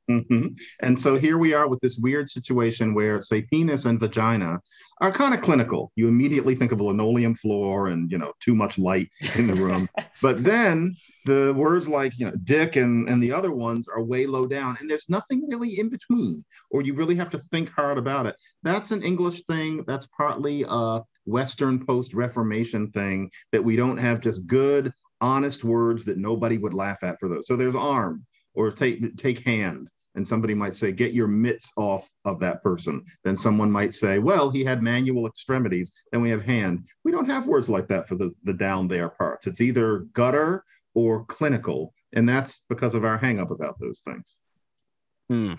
Hmm 0.08 0.48
And 0.80 1.00
so 1.00 1.18
here 1.18 1.38
we 1.38 1.54
are 1.54 1.68
with 1.68 1.82
this 1.82 1.98
weird 1.98 2.30
situation 2.30 2.94
where, 2.94 3.22
say, 3.22 3.42
penis 3.42 3.84
and 3.84 4.00
vagina 4.00 4.60
are 5.02 5.12
kind 5.12 5.34
of 5.34 5.42
clinical. 5.42 5.92
You 5.96 6.08
immediately 6.08 6.56
think 6.56 6.72
of 6.72 6.80
a 6.80 6.84
linoleum 6.84 7.36
floor 7.36 7.88
and 7.90 8.10
you 8.10 8.18
know 8.18 8.32
too 8.40 8.56
much 8.56 8.80
light 8.80 9.10
in 9.36 9.48
the 9.48 9.56
room. 9.56 9.90
but 10.22 10.44
then 10.44 10.96
the 11.26 11.54
words 11.58 11.90
like 11.90 12.18
you 12.18 12.26
know 12.26 12.36
dick 12.46 12.78
and 12.78 13.10
and 13.10 13.22
the 13.22 13.34
other 13.34 13.52
ones 13.52 13.90
are 13.90 14.02
way 14.02 14.26
low 14.26 14.46
down, 14.48 14.78
and 14.80 14.90
there's 14.90 15.10
nothing 15.10 15.46
really 15.50 15.78
in 15.78 15.90
between, 15.90 16.44
or 16.72 16.82
you 16.82 16.94
really 16.94 17.16
have 17.16 17.30
to 17.32 17.40
think 17.52 17.70
hard 17.70 17.98
about 17.98 18.26
it. 18.26 18.36
That's 18.64 18.92
an 18.92 19.04
English 19.04 19.44
thing. 19.44 19.84
That's 19.88 20.08
partly 20.08 20.64
a 20.68 21.02
Western 21.26 21.86
post 21.86 22.14
Reformation 22.14 22.92
thing 22.92 23.30
that 23.52 23.64
we 23.64 23.76
don't 23.76 23.98
have 23.98 24.22
just 24.22 24.48
good, 24.48 24.94
honest 25.20 25.66
words 25.66 26.06
that 26.06 26.18
nobody 26.18 26.58
would 26.58 26.74
laugh 26.74 27.04
at 27.04 27.20
for 27.20 27.28
those. 27.28 27.46
So 27.46 27.58
there's 27.58 27.76
arm 27.76 28.26
or 28.54 28.72
take 28.72 29.18
take 29.18 29.40
hand 29.40 29.90
and 30.18 30.28
somebody 30.28 30.54
might 30.54 30.76
say 30.76 30.92
get 30.92 31.14
your 31.14 31.28
mitts 31.28 31.72
off 31.78 32.10
of 32.26 32.40
that 32.42 32.62
person. 32.62 33.06
Then 33.24 33.38
someone 33.38 33.72
might 33.72 33.94
say 33.94 34.20
well 34.20 34.50
he 34.50 34.66
had 34.66 34.84
manual 34.84 35.28
extremities 35.28 35.94
then 36.12 36.22
we 36.22 36.30
have 36.32 36.42
hand. 36.44 36.86
We 37.06 37.12
don't 37.12 37.30
have 37.30 37.48
words 37.48 37.70
like 37.70 37.88
that 37.88 38.08
for 38.08 38.16
the 38.16 38.34
the 38.44 38.54
down 38.54 38.90
there 38.90 39.10
parts. 39.10 39.48
It's 39.48 39.62
either 39.62 40.00
gutter 40.12 40.66
or 40.94 41.24
clinical 41.26 41.94
and 42.14 42.28
that's 42.28 42.64
because 42.70 42.94
of 42.94 43.06
our 43.06 43.18
hang 43.18 43.40
up 43.40 43.52
about 43.52 43.80
those 43.80 44.02
things. 44.02 44.36
Hmm. 45.30 45.54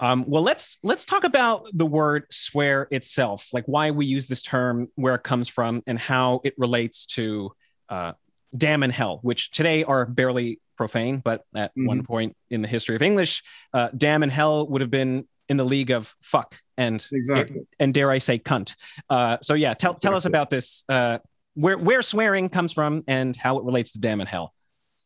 Um, 0.00 0.24
well, 0.26 0.42
let's 0.42 0.78
let's 0.82 1.04
talk 1.04 1.24
about 1.24 1.66
the 1.72 1.86
word 1.86 2.26
swear 2.30 2.88
itself, 2.90 3.48
like 3.52 3.64
why 3.66 3.92
we 3.92 4.06
use 4.06 4.26
this 4.26 4.42
term, 4.42 4.88
where 4.96 5.14
it 5.14 5.22
comes 5.22 5.48
from, 5.48 5.82
and 5.86 5.98
how 5.98 6.40
it 6.44 6.54
relates 6.58 7.06
to 7.06 7.52
uh, 7.88 8.12
damn 8.56 8.82
and 8.82 8.92
hell, 8.92 9.18
which 9.22 9.50
today 9.50 9.84
are 9.84 10.06
barely 10.06 10.60
profane, 10.76 11.18
but 11.18 11.44
at 11.54 11.74
Mhm. 11.76 11.86
one 11.86 12.02
point 12.04 12.36
in 12.50 12.62
the 12.62 12.68
history 12.68 12.96
of 12.96 13.02
English, 13.02 13.42
uh, 13.72 13.88
damn 13.96 14.22
and 14.22 14.32
hell 14.32 14.66
would 14.68 14.80
have 14.80 14.90
been 14.90 15.26
in 15.48 15.56
the 15.56 15.64
league 15.64 15.90
of 15.90 16.14
fuck 16.22 16.58
and 16.78 17.06
exactly 17.12 17.66
and 17.78 17.92
dare 17.92 18.10
I 18.10 18.18
say 18.18 18.38
cunt. 18.38 18.74
Uh, 19.10 19.36
so 19.42 19.54
yeah, 19.54 19.74
tell 19.74 19.94
tell 19.94 20.14
us 20.14 20.24
about 20.24 20.48
this, 20.50 20.84
uh, 20.88 21.18
where 21.54 21.76
where 21.76 22.00
swearing 22.02 22.48
comes 22.48 22.72
from 22.72 23.04
and 23.06 23.36
how 23.36 23.58
it 23.58 23.64
relates 23.64 23.92
to 23.92 23.98
damn 23.98 24.20
and 24.20 24.28
hell. 24.28 24.53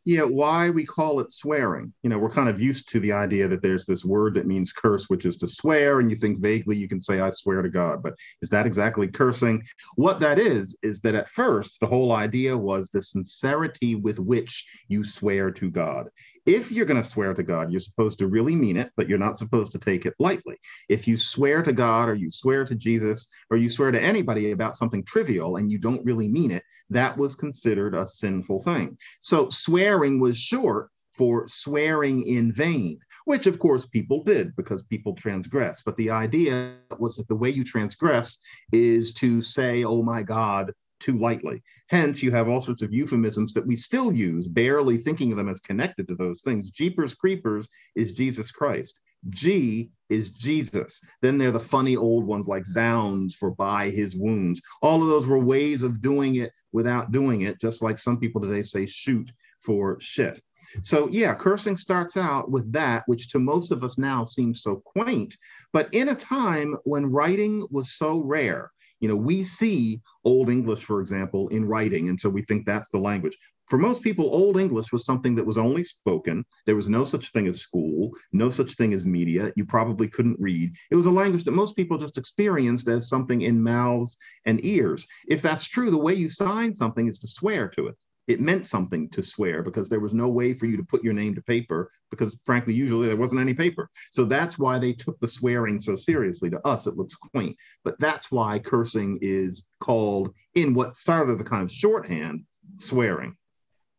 Yeah 0.08 0.22
why 0.22 0.70
we 0.70 0.86
call 0.86 1.20
it 1.20 1.30
swearing. 1.30 1.92
You 2.02 2.08
know 2.08 2.18
we're 2.18 2.30
kind 2.30 2.48
of 2.48 2.58
used 2.58 2.88
to 2.88 2.98
the 2.98 3.12
idea 3.12 3.46
that 3.46 3.60
there's 3.60 3.84
this 3.84 4.06
word 4.06 4.32
that 4.34 4.46
means 4.46 4.72
curse 4.72 5.04
which 5.08 5.26
is 5.26 5.36
to 5.36 5.46
swear 5.46 6.00
and 6.00 6.10
you 6.10 6.16
think 6.16 6.40
vaguely 6.40 6.78
you 6.78 6.88
can 6.88 7.00
say 7.00 7.20
i 7.20 7.28
swear 7.28 7.60
to 7.60 7.68
god 7.68 8.02
but 8.02 8.14
is 8.40 8.48
that 8.48 8.66
exactly 8.66 9.06
cursing? 9.06 9.62
What 9.96 10.18
that 10.20 10.38
is 10.38 10.76
is 10.82 11.00
that 11.00 11.14
at 11.14 11.28
first 11.28 11.78
the 11.80 11.86
whole 11.86 12.12
idea 12.12 12.56
was 12.56 12.88
the 12.88 13.02
sincerity 13.02 13.96
with 13.96 14.18
which 14.18 14.64
you 14.88 15.04
swear 15.04 15.50
to 15.50 15.70
god 15.70 16.06
if 16.48 16.72
you're 16.72 16.86
going 16.86 17.00
to 17.00 17.08
swear 17.08 17.34
to 17.34 17.42
god 17.42 17.70
you're 17.70 17.78
supposed 17.78 18.18
to 18.18 18.26
really 18.26 18.56
mean 18.56 18.78
it 18.78 18.90
but 18.96 19.06
you're 19.06 19.18
not 19.18 19.36
supposed 19.36 19.70
to 19.70 19.78
take 19.78 20.06
it 20.06 20.14
lightly 20.18 20.56
if 20.88 21.06
you 21.06 21.18
swear 21.18 21.62
to 21.62 21.74
god 21.74 22.08
or 22.08 22.14
you 22.14 22.30
swear 22.30 22.64
to 22.64 22.74
jesus 22.74 23.28
or 23.50 23.58
you 23.58 23.68
swear 23.68 23.90
to 23.90 24.00
anybody 24.00 24.50
about 24.52 24.74
something 24.74 25.04
trivial 25.04 25.56
and 25.56 25.70
you 25.70 25.78
don't 25.78 26.04
really 26.06 26.26
mean 26.26 26.50
it 26.50 26.62
that 26.88 27.16
was 27.16 27.34
considered 27.34 27.94
a 27.94 28.06
sinful 28.06 28.62
thing 28.62 28.96
so 29.20 29.50
swearing 29.50 30.18
was 30.18 30.38
short 30.38 30.88
for 31.12 31.48
swearing 31.48 32.22
in 32.22 32.52
vain, 32.52 33.00
which 33.24 33.48
of 33.48 33.58
course 33.58 33.84
people 33.84 34.22
did 34.22 34.54
because 34.54 34.84
people 34.84 35.16
transgress. 35.16 35.82
But 35.82 35.96
the 35.96 36.10
idea 36.10 36.76
was 37.00 37.16
that 37.16 37.26
the 37.26 37.34
way 37.34 37.50
you 37.50 37.64
transgress 37.64 38.38
is 38.72 39.12
to 39.14 39.42
say, 39.42 39.82
oh 39.82 40.00
my 40.00 40.22
God, 40.22 40.72
too 41.00 41.18
lightly. 41.18 41.62
Hence, 41.88 42.22
you 42.22 42.30
have 42.30 42.48
all 42.48 42.60
sorts 42.60 42.82
of 42.82 42.92
euphemisms 42.92 43.52
that 43.54 43.66
we 43.66 43.76
still 43.76 44.12
use, 44.12 44.46
barely 44.46 44.98
thinking 44.98 45.32
of 45.32 45.38
them 45.38 45.48
as 45.48 45.60
connected 45.60 46.08
to 46.08 46.14
those 46.14 46.42
things. 46.42 46.70
Jeepers 46.70 47.14
Creepers 47.14 47.68
is 47.94 48.12
Jesus 48.12 48.50
Christ. 48.50 49.00
G 49.30 49.90
is 50.08 50.30
Jesus. 50.30 51.00
Then 51.22 51.38
there 51.38 51.48
are 51.48 51.52
the 51.52 51.60
funny 51.60 51.96
old 51.96 52.24
ones 52.24 52.46
like 52.46 52.66
Zounds 52.66 53.34
for 53.34 53.50
by 53.50 53.90
his 53.90 54.16
wounds. 54.16 54.60
All 54.82 55.02
of 55.02 55.08
those 55.08 55.26
were 55.26 55.38
ways 55.38 55.82
of 55.82 56.00
doing 56.00 56.36
it 56.36 56.52
without 56.72 57.12
doing 57.12 57.42
it, 57.42 57.60
just 57.60 57.82
like 57.82 57.98
some 57.98 58.18
people 58.18 58.40
today 58.40 58.62
say 58.62 58.86
shoot 58.86 59.30
for 59.60 59.98
shit. 60.00 60.40
So, 60.82 61.08
yeah, 61.08 61.34
cursing 61.34 61.76
starts 61.76 62.16
out 62.16 62.50
with 62.50 62.70
that, 62.72 63.04
which 63.06 63.30
to 63.30 63.38
most 63.38 63.70
of 63.70 63.82
us 63.82 63.96
now 63.98 64.22
seems 64.22 64.62
so 64.62 64.76
quaint. 64.84 65.34
But 65.72 65.88
in 65.92 66.10
a 66.10 66.14
time 66.14 66.76
when 66.84 67.10
writing 67.10 67.66
was 67.70 67.92
so 67.96 68.18
rare, 68.18 68.70
you 69.00 69.08
know, 69.08 69.16
we 69.16 69.44
see 69.44 70.00
Old 70.24 70.50
English, 70.50 70.84
for 70.84 71.00
example, 71.00 71.48
in 71.48 71.64
writing. 71.64 72.08
And 72.08 72.18
so 72.18 72.28
we 72.28 72.42
think 72.42 72.66
that's 72.66 72.88
the 72.88 72.98
language. 72.98 73.36
For 73.68 73.78
most 73.78 74.02
people, 74.02 74.24
Old 74.24 74.58
English 74.58 74.92
was 74.92 75.04
something 75.04 75.34
that 75.34 75.46
was 75.46 75.58
only 75.58 75.82
spoken. 75.82 76.44
There 76.64 76.76
was 76.76 76.88
no 76.88 77.04
such 77.04 77.32
thing 77.32 77.46
as 77.48 77.60
school, 77.60 78.10
no 78.32 78.48
such 78.48 78.74
thing 78.74 78.94
as 78.94 79.04
media. 79.04 79.52
You 79.56 79.66
probably 79.66 80.08
couldn't 80.08 80.40
read. 80.40 80.74
It 80.90 80.96
was 80.96 81.06
a 81.06 81.10
language 81.10 81.44
that 81.44 81.52
most 81.52 81.76
people 81.76 81.98
just 81.98 82.16
experienced 82.16 82.88
as 82.88 83.10
something 83.10 83.42
in 83.42 83.62
mouths 83.62 84.16
and 84.46 84.64
ears. 84.64 85.06
If 85.28 85.42
that's 85.42 85.64
true, 85.64 85.90
the 85.90 85.98
way 85.98 86.14
you 86.14 86.30
sign 86.30 86.74
something 86.74 87.08
is 87.08 87.18
to 87.18 87.28
swear 87.28 87.68
to 87.68 87.88
it 87.88 87.96
it 88.28 88.40
meant 88.40 88.66
something 88.66 89.08
to 89.08 89.22
swear 89.22 89.62
because 89.62 89.88
there 89.88 90.00
was 90.00 90.12
no 90.12 90.28
way 90.28 90.52
for 90.52 90.66
you 90.66 90.76
to 90.76 90.84
put 90.84 91.02
your 91.02 91.14
name 91.14 91.34
to 91.34 91.42
paper 91.42 91.90
because 92.10 92.36
frankly 92.44 92.74
usually 92.74 93.08
there 93.08 93.16
wasn't 93.16 93.40
any 93.40 93.54
paper. 93.54 93.88
So 94.12 94.26
that's 94.26 94.58
why 94.58 94.78
they 94.78 94.92
took 94.92 95.18
the 95.18 95.26
swearing 95.26 95.80
so 95.80 95.96
seriously. 95.96 96.50
To 96.50 96.64
us 96.66 96.86
it 96.86 96.96
looks 96.96 97.14
quaint. 97.14 97.56
But 97.84 97.98
that's 97.98 98.30
why 98.30 98.58
cursing 98.58 99.18
is 99.22 99.66
called 99.80 100.34
in 100.54 100.74
what 100.74 100.96
started 100.96 101.32
as 101.32 101.40
a 101.40 101.44
kind 101.44 101.62
of 101.62 101.72
shorthand 101.72 102.44
swearing. 102.76 103.34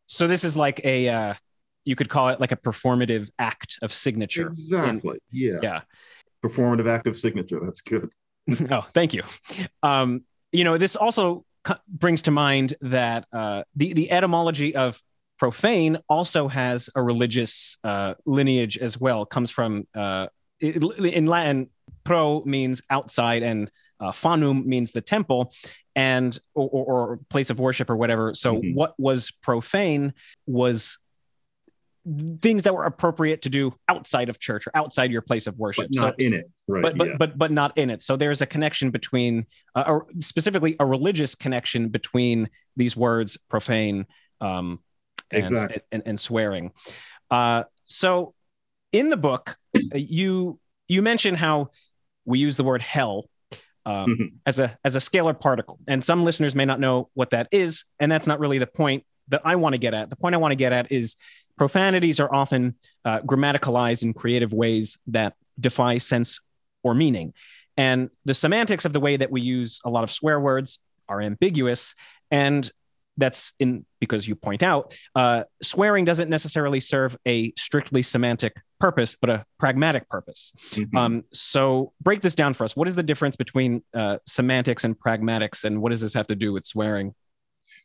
So 0.06 0.28
this 0.28 0.44
is 0.44 0.56
like 0.56 0.80
a 0.84 1.08
uh, 1.08 1.34
you 1.84 1.96
could 1.96 2.08
call 2.08 2.28
it 2.28 2.40
like 2.40 2.52
a 2.52 2.56
performative 2.56 3.30
act 3.38 3.78
of 3.82 3.92
signature. 3.92 4.46
exactly. 4.46 5.18
Yeah. 5.32 5.58
Yeah. 5.60 5.80
performative 6.44 6.88
act 6.88 7.08
of 7.08 7.16
signature. 7.16 7.60
That's 7.62 7.80
good. 7.80 8.08
Oh, 8.70 8.86
thank 8.94 9.12
you. 9.14 9.22
Um, 9.82 10.24
you 10.50 10.64
know, 10.64 10.78
this 10.78 10.96
also 10.96 11.44
co- 11.64 11.76
brings 11.88 12.22
to 12.22 12.30
mind 12.30 12.74
that 12.80 13.26
uh, 13.32 13.62
the 13.76 13.92
the 13.92 14.10
etymology 14.10 14.74
of 14.74 15.00
profane 15.38 15.98
also 16.08 16.48
has 16.48 16.90
a 16.94 17.02
religious 17.02 17.78
uh, 17.84 18.14
lineage 18.26 18.76
as 18.78 19.00
well. 19.00 19.22
It 19.22 19.30
comes 19.30 19.50
from 19.50 19.86
uh, 19.94 20.26
in 20.60 21.26
Latin, 21.26 21.70
pro 22.04 22.42
means 22.44 22.82
outside, 22.90 23.42
and 23.42 23.70
uh, 23.98 24.12
fanum 24.12 24.64
means 24.66 24.92
the 24.92 25.00
temple, 25.00 25.52
and 25.96 26.38
or, 26.54 26.68
or, 26.70 26.84
or 26.84 27.20
place 27.30 27.50
of 27.50 27.58
worship 27.58 27.88
or 27.90 27.96
whatever. 27.96 28.34
So, 28.34 28.56
Mhm. 28.56 28.74
what 28.74 28.94
was 28.98 29.30
profane 29.30 30.12
was 30.46 30.98
things 32.40 32.62
that 32.62 32.74
were 32.74 32.84
appropriate 32.84 33.42
to 33.42 33.50
do 33.50 33.74
outside 33.88 34.28
of 34.28 34.38
church 34.38 34.66
or 34.66 34.70
outside 34.74 35.10
your 35.10 35.20
place 35.20 35.46
of 35.46 35.58
worship. 35.58 35.88
but 35.90 36.00
not 36.00 36.14
so, 36.18 36.26
in 36.26 36.32
it 36.34 36.50
right 36.66 36.82
but 36.82 36.96
but 36.96 37.08
yeah. 37.08 37.16
but 37.18 37.38
but 37.38 37.50
not 37.52 37.76
in 37.76 37.90
it. 37.90 38.00
So 38.02 38.16
there's 38.16 38.40
a 38.40 38.46
connection 38.46 38.90
between, 38.90 39.46
uh, 39.74 39.84
or 39.86 40.06
specifically 40.20 40.76
a 40.80 40.86
religious 40.86 41.34
connection 41.34 41.88
between 41.88 42.48
these 42.76 42.96
words, 42.96 43.36
profane, 43.48 44.06
um, 44.40 44.80
and, 45.30 45.44
Exactly. 45.46 45.80
and, 45.92 46.02
and 46.06 46.18
swearing. 46.20 46.72
Uh, 47.30 47.64
so 47.84 48.34
in 48.92 49.10
the 49.10 49.16
book, 49.16 49.56
uh, 49.76 49.80
you 49.94 50.58
you 50.88 51.02
mention 51.02 51.34
how 51.34 51.68
we 52.24 52.38
use 52.38 52.56
the 52.56 52.64
word 52.64 52.82
hell 52.82 53.28
um, 53.86 54.10
Mhm. 54.10 54.32
as 54.46 54.58
a 54.58 54.76
as 54.84 54.96
a 54.96 55.00
scalar 55.00 55.38
particle, 55.38 55.78
and 55.86 56.04
some 56.04 56.24
listeners 56.24 56.54
may 56.54 56.64
not 56.64 56.80
know 56.80 57.10
what 57.14 57.30
that 57.30 57.48
is, 57.52 57.84
and 57.98 58.10
that's 58.10 58.26
not 58.26 58.40
really 58.40 58.58
the 58.58 58.66
point 58.66 59.04
that 59.28 59.42
I 59.44 59.56
want 59.56 59.74
to 59.74 59.78
get 59.78 59.94
at. 59.94 60.10
The 60.10 60.16
point 60.16 60.34
I 60.34 60.38
want 60.38 60.52
to 60.52 60.56
get 60.56 60.72
at 60.72 60.90
is 60.90 61.16
profanities 61.60 62.20
are 62.20 62.34
often 62.34 62.74
uh, 63.04 63.20
grammaticalized 63.20 64.02
in 64.02 64.14
creative 64.14 64.50
ways 64.50 64.96
that 65.08 65.34
defy 65.60 65.98
sense 65.98 66.40
or 66.82 66.94
meaning. 66.94 67.34
And 67.76 68.08
the 68.24 68.32
semantics 68.32 68.86
of 68.86 68.94
the 68.94 69.00
way 69.00 69.18
that 69.18 69.30
we 69.30 69.42
use 69.42 69.82
a 69.84 69.90
lot 69.90 70.02
of 70.02 70.10
swear 70.10 70.40
words 70.40 70.78
are 71.06 71.20
ambiguous. 71.20 71.94
And 72.30 72.70
that's 73.18 73.52
in 73.58 73.84
because 73.98 74.26
you 74.26 74.36
point 74.36 74.62
out 74.62 74.96
uh, 75.14 75.44
swearing 75.60 76.06
doesn't 76.06 76.30
necessarily 76.30 76.80
serve 76.80 77.14
a 77.28 77.52
strictly 77.58 78.00
semantic 78.00 78.54
purpose, 78.78 79.14
but 79.20 79.28
a 79.28 79.44
pragmatic 79.58 80.08
purpose. 80.08 80.54
Mm-hmm. 80.70 80.96
Um, 80.96 81.24
so 81.30 81.92
break 82.00 82.22
this 82.22 82.34
down 82.34 82.54
for 82.54 82.64
us. 82.64 82.74
What 82.74 82.88
is 82.88 82.94
the 82.94 83.02
difference 83.02 83.36
between 83.36 83.82
uh, 83.92 84.16
semantics 84.26 84.84
and 84.84 84.98
pragmatics, 84.98 85.64
and 85.64 85.82
what 85.82 85.90
does 85.90 86.00
this 86.00 86.14
have 86.14 86.28
to 86.28 86.34
do 86.34 86.54
with 86.54 86.64
swearing? 86.64 87.14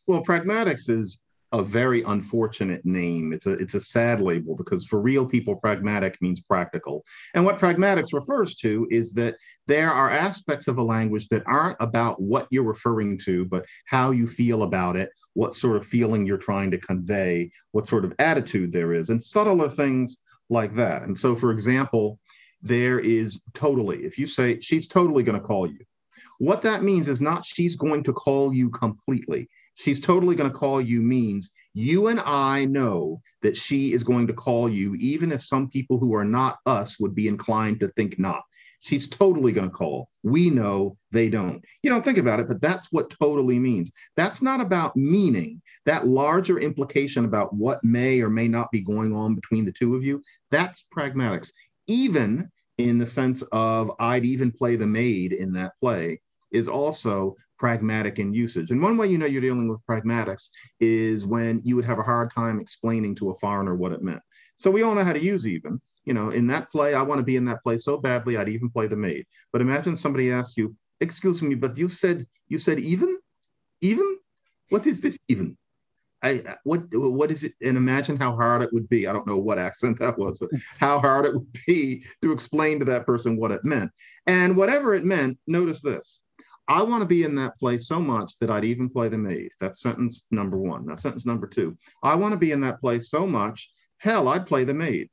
Well, 0.07 0.23
pragmatics 0.23 0.89
is 0.89 1.19
a 1.55 1.63
very 1.63 2.03
unfortunate 2.03 2.85
name. 2.85 3.31
It's 3.31 3.47
a 3.47 3.53
it's 3.53 3.75
a 3.75 3.79
sad 3.79 4.19
label 4.19 4.55
because 4.55 4.85
for 4.85 4.99
real 4.99 5.25
people, 5.25 5.55
pragmatic 5.55 6.21
means 6.21 6.41
practical. 6.41 7.05
And 7.33 7.45
what 7.45 7.57
pragmatics 7.57 8.13
refers 8.13 8.55
to 8.55 8.85
is 8.91 9.13
that 9.13 9.37
there 9.65 9.89
are 9.89 10.11
aspects 10.11 10.67
of 10.67 10.77
a 10.77 10.83
language 10.83 11.29
that 11.29 11.43
aren't 11.45 11.77
about 11.79 12.21
what 12.21 12.47
you're 12.51 12.63
referring 12.63 13.17
to, 13.19 13.45
but 13.45 13.65
how 13.85 14.11
you 14.11 14.27
feel 14.27 14.63
about 14.63 14.97
it, 14.97 15.09
what 15.33 15.55
sort 15.55 15.77
of 15.77 15.85
feeling 15.85 16.25
you're 16.25 16.37
trying 16.37 16.71
to 16.71 16.77
convey, 16.77 17.49
what 17.71 17.87
sort 17.87 18.03
of 18.03 18.13
attitude 18.19 18.73
there 18.73 18.93
is, 18.93 19.09
and 19.09 19.23
subtler 19.23 19.69
things 19.69 20.17
like 20.49 20.75
that. 20.75 21.03
And 21.03 21.17
so, 21.17 21.35
for 21.35 21.51
example, 21.51 22.19
there 22.61 22.99
is 22.99 23.41
totally, 23.53 24.03
if 24.03 24.17
you 24.17 24.27
say 24.27 24.59
she's 24.59 24.89
totally 24.89 25.23
going 25.23 25.39
to 25.39 25.45
call 25.45 25.67
you, 25.67 25.79
what 26.39 26.61
that 26.63 26.83
means 26.83 27.07
is 27.07 27.21
not 27.21 27.45
she's 27.45 27.77
going 27.77 28.03
to 28.03 28.11
call 28.11 28.53
you 28.53 28.69
completely 28.69 29.47
she's 29.75 29.99
totally 29.99 30.35
going 30.35 30.51
to 30.51 30.57
call 30.57 30.81
you 30.81 31.01
means 31.01 31.51
you 31.73 32.07
and 32.07 32.21
I 32.21 32.65
know 32.65 33.21
that 33.41 33.57
she 33.57 33.91
is 33.91 34.03
going 34.03 34.27
to 34.27 34.33
call 34.33 34.69
you, 34.69 34.95
even 34.95 35.31
if 35.31 35.43
some 35.43 35.69
people 35.69 35.99
who 35.99 36.15
are 36.15 36.23
not 36.23 36.59
us 36.65 36.99
would 36.99 37.13
be 37.13 37.27
inclined 37.27 37.81
to 37.81 37.89
think 37.89 38.17
not. 38.17 38.43
She's 38.79 39.09
totally 39.09 39.51
going 39.51 39.69
to 39.69 39.75
call. 39.75 40.09
We 40.23 40.49
know 40.49 40.97
they 41.11 41.27
don't. 41.27 41.61
You 41.83 41.89
don't 41.89 42.05
think 42.05 42.17
about 42.17 42.39
it, 42.39 42.47
but 42.47 42.61
that's 42.61 42.91
what 42.91 43.09
totally 43.09 43.59
means. 43.59 43.91
That's 44.15 44.41
not 44.41 44.61
about 44.61 44.95
meaning. 44.95 45.61
That 45.85 46.07
larger 46.07 46.59
implication 46.59 47.25
about 47.25 47.53
what 47.53 47.83
may 47.83 48.21
or 48.21 48.29
may 48.29 48.47
not 48.47 48.71
be 48.71 48.79
going 48.79 49.13
on 49.13 49.35
between 49.35 49.65
the 49.65 49.71
two 49.71 49.95
of 49.95 50.03
you, 50.03 50.21
that's 50.51 50.85
pragmatics. 50.95 51.51
Even 51.87 52.49
in 52.77 52.97
the 52.97 53.05
sense 53.05 53.41
of 53.51 53.91
I'd 53.99 54.25
even 54.25 54.51
play 54.51 54.75
the 54.75 54.87
maid 54.87 55.33
in 55.33 55.51
that 55.53 55.73
play 55.81 56.21
is 56.51 56.67
also 56.67 57.35
pragmatic 57.57 58.19
in 58.19 58.33
usage. 58.33 58.71
And 58.71 58.81
one 58.81 58.97
way 58.97 59.07
you 59.07 59.17
know 59.17 59.25
you're 59.25 59.41
dealing 59.41 59.67
with 59.67 59.85
pragmatics 59.89 60.49
is 60.79 61.25
when 61.25 61.61
you 61.63 61.75
would 61.75 61.85
have 61.85 61.99
a 61.99 62.03
hard 62.03 62.33
time 62.33 62.59
explaining 62.59 63.15
to 63.15 63.29
a 63.29 63.39
foreigner 63.39 63.75
what 63.75 63.93
it 63.93 64.03
meant. 64.03 64.21
So 64.57 64.71
we 64.71 64.83
all 64.83 64.95
know 64.95 65.03
how 65.03 65.13
to 65.13 65.23
use 65.23 65.47
even. 65.47 65.81
You 66.05 66.13
know, 66.13 66.29
in 66.29 66.47
that 66.47 66.71
play, 66.71 66.93
I 66.93 67.01
want 67.01 67.19
to 67.19 67.23
be 67.23 67.35
in 67.35 67.45
that 67.45 67.63
play 67.63 67.77
so 67.77 67.97
badly 67.97 68.37
I'd 68.37 68.49
even 68.49 68.69
play 68.69 68.87
the 68.87 68.95
maid. 68.95 69.25
But 69.51 69.61
imagine 69.61 69.97
somebody 69.97 70.31
asks 70.31 70.57
you, 70.57 70.75
"Excuse 70.99 71.41
me, 71.41 71.55
but 71.55 71.77
you 71.77 71.89
said 71.89 72.25
you 72.47 72.59
said 72.59 72.79
even, 72.79 73.17
even. 73.81 74.17
What 74.69 74.87
is 74.87 75.01
this 75.01 75.17
even?" 75.27 75.57
I, 76.23 76.41
what 76.63 76.83
what 76.91 77.31
is 77.31 77.43
it? 77.43 77.53
And 77.61 77.77
imagine 77.77 78.17
how 78.17 78.35
hard 78.35 78.63
it 78.63 78.73
would 78.73 78.89
be. 78.89 79.07
I 79.07 79.13
don't 79.13 79.27
know 79.27 79.37
what 79.37 79.59
accent 79.59 79.99
that 79.99 80.17
was, 80.17 80.39
but 80.39 80.49
how 80.79 80.99
hard 80.99 81.25
it 81.25 81.33
would 81.33 81.57
be 81.67 82.03
to 82.21 82.31
explain 82.31 82.79
to 82.79 82.85
that 82.85 83.05
person 83.05 83.37
what 83.37 83.51
it 83.51 83.63
meant. 83.63 83.91
And 84.25 84.55
whatever 84.55 84.95
it 84.95 85.05
meant, 85.05 85.37
notice 85.47 85.81
this: 85.81 86.21
I 86.67 86.81
want 86.81 87.01
to 87.01 87.05
be 87.05 87.23
in 87.23 87.35
that 87.35 87.57
place 87.59 87.87
so 87.87 87.99
much 87.99 88.37
that 88.39 88.49
I'd 88.49 88.65
even 88.65 88.89
play 88.89 89.07
the 89.07 89.17
maid. 89.17 89.49
That's 89.61 89.81
sentence 89.81 90.25
number 90.31 90.57
one. 90.57 90.85
Now, 90.85 90.95
sentence 90.95 91.25
number 91.25 91.47
two, 91.47 91.77
I 92.03 92.15
want 92.15 92.31
to 92.33 92.37
be 92.37 92.51
in 92.51 92.61
that 92.61 92.81
place 92.81 93.09
so 93.09 93.27
much, 93.27 93.69
hell, 93.97 94.27
I'd 94.27 94.47
play 94.47 94.63
the 94.63 94.73
maid. 94.73 95.09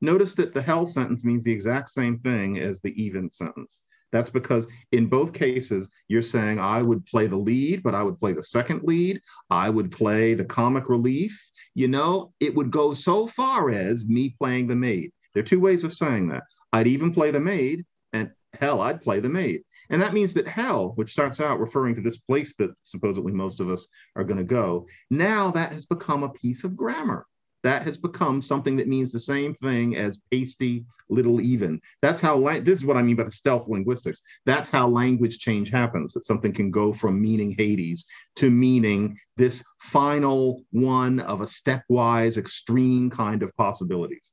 Notice 0.00 0.34
that 0.34 0.52
the 0.52 0.62
hell 0.62 0.84
sentence 0.84 1.24
means 1.24 1.44
the 1.44 1.52
exact 1.52 1.90
same 1.90 2.18
thing 2.18 2.58
as 2.58 2.80
the 2.80 2.90
even 3.00 3.30
sentence. 3.30 3.84
That's 4.10 4.30
because 4.30 4.66
in 4.90 5.06
both 5.06 5.32
cases, 5.32 5.90
you're 6.08 6.22
saying 6.22 6.58
I 6.58 6.82
would 6.82 7.06
play 7.06 7.28
the 7.28 7.36
lead, 7.36 7.82
but 7.82 7.94
I 7.94 8.02
would 8.02 8.20
play 8.20 8.32
the 8.32 8.42
second 8.42 8.82
lead. 8.82 9.20
I 9.48 9.70
would 9.70 9.90
play 9.90 10.34
the 10.34 10.44
comic 10.44 10.88
relief. 10.88 11.40
You 11.74 11.88
know, 11.88 12.34
it 12.40 12.54
would 12.54 12.70
go 12.70 12.92
so 12.92 13.26
far 13.26 13.70
as 13.70 14.06
me 14.06 14.34
playing 14.38 14.66
the 14.66 14.76
maid. 14.76 15.12
There 15.32 15.40
are 15.42 15.46
two 15.46 15.60
ways 15.60 15.84
of 15.84 15.94
saying 15.94 16.28
that. 16.28 16.42
I'd 16.72 16.86
even 16.86 17.14
play 17.14 17.30
the 17.30 17.40
maid, 17.40 17.86
and 18.12 18.30
hell, 18.60 18.80
I'd 18.80 19.02
play 19.02 19.20
the 19.20 19.28
maid. 19.28 19.62
And 19.90 20.00
that 20.02 20.14
means 20.14 20.34
that 20.34 20.46
hell, 20.48 20.92
which 20.96 21.12
starts 21.12 21.40
out 21.40 21.60
referring 21.60 21.94
to 21.96 22.00
this 22.00 22.18
place 22.18 22.54
that 22.56 22.70
supposedly 22.82 23.32
most 23.32 23.60
of 23.60 23.70
us 23.70 23.86
are 24.16 24.24
going 24.24 24.38
to 24.38 24.44
go, 24.44 24.86
now 25.10 25.50
that 25.52 25.72
has 25.72 25.86
become 25.86 26.22
a 26.22 26.28
piece 26.28 26.64
of 26.64 26.76
grammar. 26.76 27.26
That 27.62 27.84
has 27.84 27.96
become 27.96 28.42
something 28.42 28.76
that 28.76 28.88
means 28.88 29.12
the 29.12 29.20
same 29.20 29.54
thing 29.54 29.96
as 29.96 30.20
pasty, 30.32 30.84
little 31.08 31.40
even. 31.40 31.80
That's 32.00 32.20
how, 32.20 32.36
la- 32.36 32.58
this 32.58 32.80
is 32.80 32.84
what 32.84 32.96
I 32.96 33.02
mean 33.02 33.14
by 33.14 33.22
the 33.22 33.30
stealth 33.30 33.68
linguistics. 33.68 34.20
That's 34.46 34.68
how 34.68 34.88
language 34.88 35.38
change 35.38 35.70
happens, 35.70 36.12
that 36.12 36.24
something 36.24 36.52
can 36.52 36.72
go 36.72 36.92
from 36.92 37.22
meaning 37.22 37.54
Hades 37.56 38.04
to 38.36 38.50
meaning 38.50 39.16
this 39.36 39.62
final 39.78 40.64
one 40.72 41.20
of 41.20 41.40
a 41.40 41.46
stepwise, 41.46 42.36
extreme 42.36 43.10
kind 43.10 43.44
of 43.44 43.54
possibilities. 43.56 44.32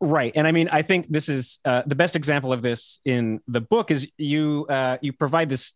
Right, 0.00 0.32
and 0.34 0.46
I 0.46 0.52
mean, 0.52 0.68
I 0.72 0.82
think 0.82 1.08
this 1.08 1.28
is 1.28 1.58
uh, 1.64 1.82
the 1.86 1.94
best 1.94 2.16
example 2.16 2.52
of 2.52 2.62
this 2.62 3.00
in 3.04 3.40
the 3.46 3.60
book. 3.60 3.90
Is 3.90 4.08
you 4.16 4.66
uh, 4.68 4.96
you 5.02 5.12
provide 5.12 5.50
this 5.50 5.74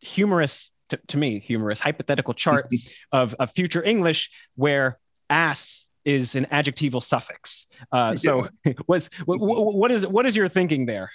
humorous, 0.00 0.70
to, 0.90 0.98
to 1.08 1.16
me, 1.16 1.40
humorous 1.40 1.80
hypothetical 1.80 2.34
chart 2.34 2.68
of, 3.12 3.34
of 3.34 3.50
future 3.52 3.82
English 3.82 4.30
where 4.56 4.98
ass 5.30 5.88
is 6.04 6.34
an 6.34 6.46
adjectival 6.50 7.00
suffix. 7.00 7.66
Uh, 7.90 8.16
so, 8.16 8.48
was 8.86 9.08
what, 9.24 9.38
what 9.38 9.90
is 9.90 10.06
what 10.06 10.26
is 10.26 10.36
your 10.36 10.48
thinking 10.48 10.84
there? 10.84 11.10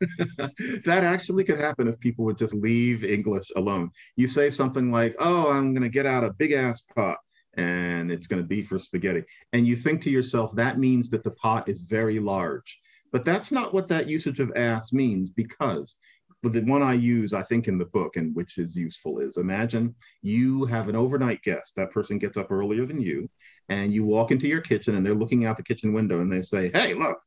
that 0.38 1.04
actually 1.04 1.44
could 1.44 1.58
happen 1.58 1.86
if 1.88 1.98
people 2.00 2.24
would 2.24 2.38
just 2.38 2.54
leave 2.54 3.04
English 3.04 3.50
alone. 3.56 3.90
You 4.16 4.28
say 4.28 4.50
something 4.50 4.90
like, 4.92 5.14
"Oh, 5.18 5.50
I'm 5.50 5.74
going 5.74 5.82
to 5.82 5.90
get 5.90 6.06
out 6.06 6.24
a 6.24 6.32
big 6.32 6.52
ass 6.52 6.82
pot." 6.94 7.18
And 7.54 8.10
it's 8.10 8.26
going 8.26 8.42
to 8.42 8.48
be 8.48 8.62
for 8.62 8.78
spaghetti. 8.78 9.24
And 9.52 9.66
you 9.66 9.76
think 9.76 10.02
to 10.02 10.10
yourself, 10.10 10.54
that 10.56 10.78
means 10.78 11.10
that 11.10 11.24
the 11.24 11.32
pot 11.32 11.68
is 11.68 11.80
very 11.80 12.20
large. 12.20 12.80
But 13.12 13.24
that's 13.24 13.50
not 13.50 13.74
what 13.74 13.88
that 13.88 14.08
usage 14.08 14.40
of 14.40 14.52
ass 14.54 14.92
means 14.92 15.30
because 15.30 15.96
the 16.42 16.62
one 16.62 16.82
I 16.82 16.94
use, 16.94 17.34
I 17.34 17.42
think, 17.42 17.68
in 17.68 17.76
the 17.76 17.84
book, 17.86 18.16
and 18.16 18.34
which 18.34 18.56
is 18.56 18.74
useful, 18.74 19.18
is 19.18 19.36
imagine 19.36 19.94
you 20.22 20.64
have 20.66 20.88
an 20.88 20.96
overnight 20.96 21.42
guest. 21.42 21.76
That 21.76 21.90
person 21.90 22.18
gets 22.18 22.38
up 22.38 22.50
earlier 22.50 22.86
than 22.86 23.00
you, 23.00 23.28
and 23.68 23.92
you 23.92 24.04
walk 24.04 24.30
into 24.30 24.48
your 24.48 24.62
kitchen, 24.62 24.94
and 24.94 25.04
they're 25.04 25.14
looking 25.14 25.44
out 25.44 25.56
the 25.58 25.62
kitchen 25.62 25.92
window, 25.92 26.20
and 26.20 26.32
they 26.32 26.40
say, 26.40 26.70
"Hey, 26.72 26.94
look, 26.94 27.18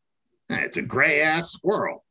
it's 0.50 0.78
a 0.78 0.82
gray 0.82 1.22
ass 1.22 1.52
squirrel." 1.52 2.04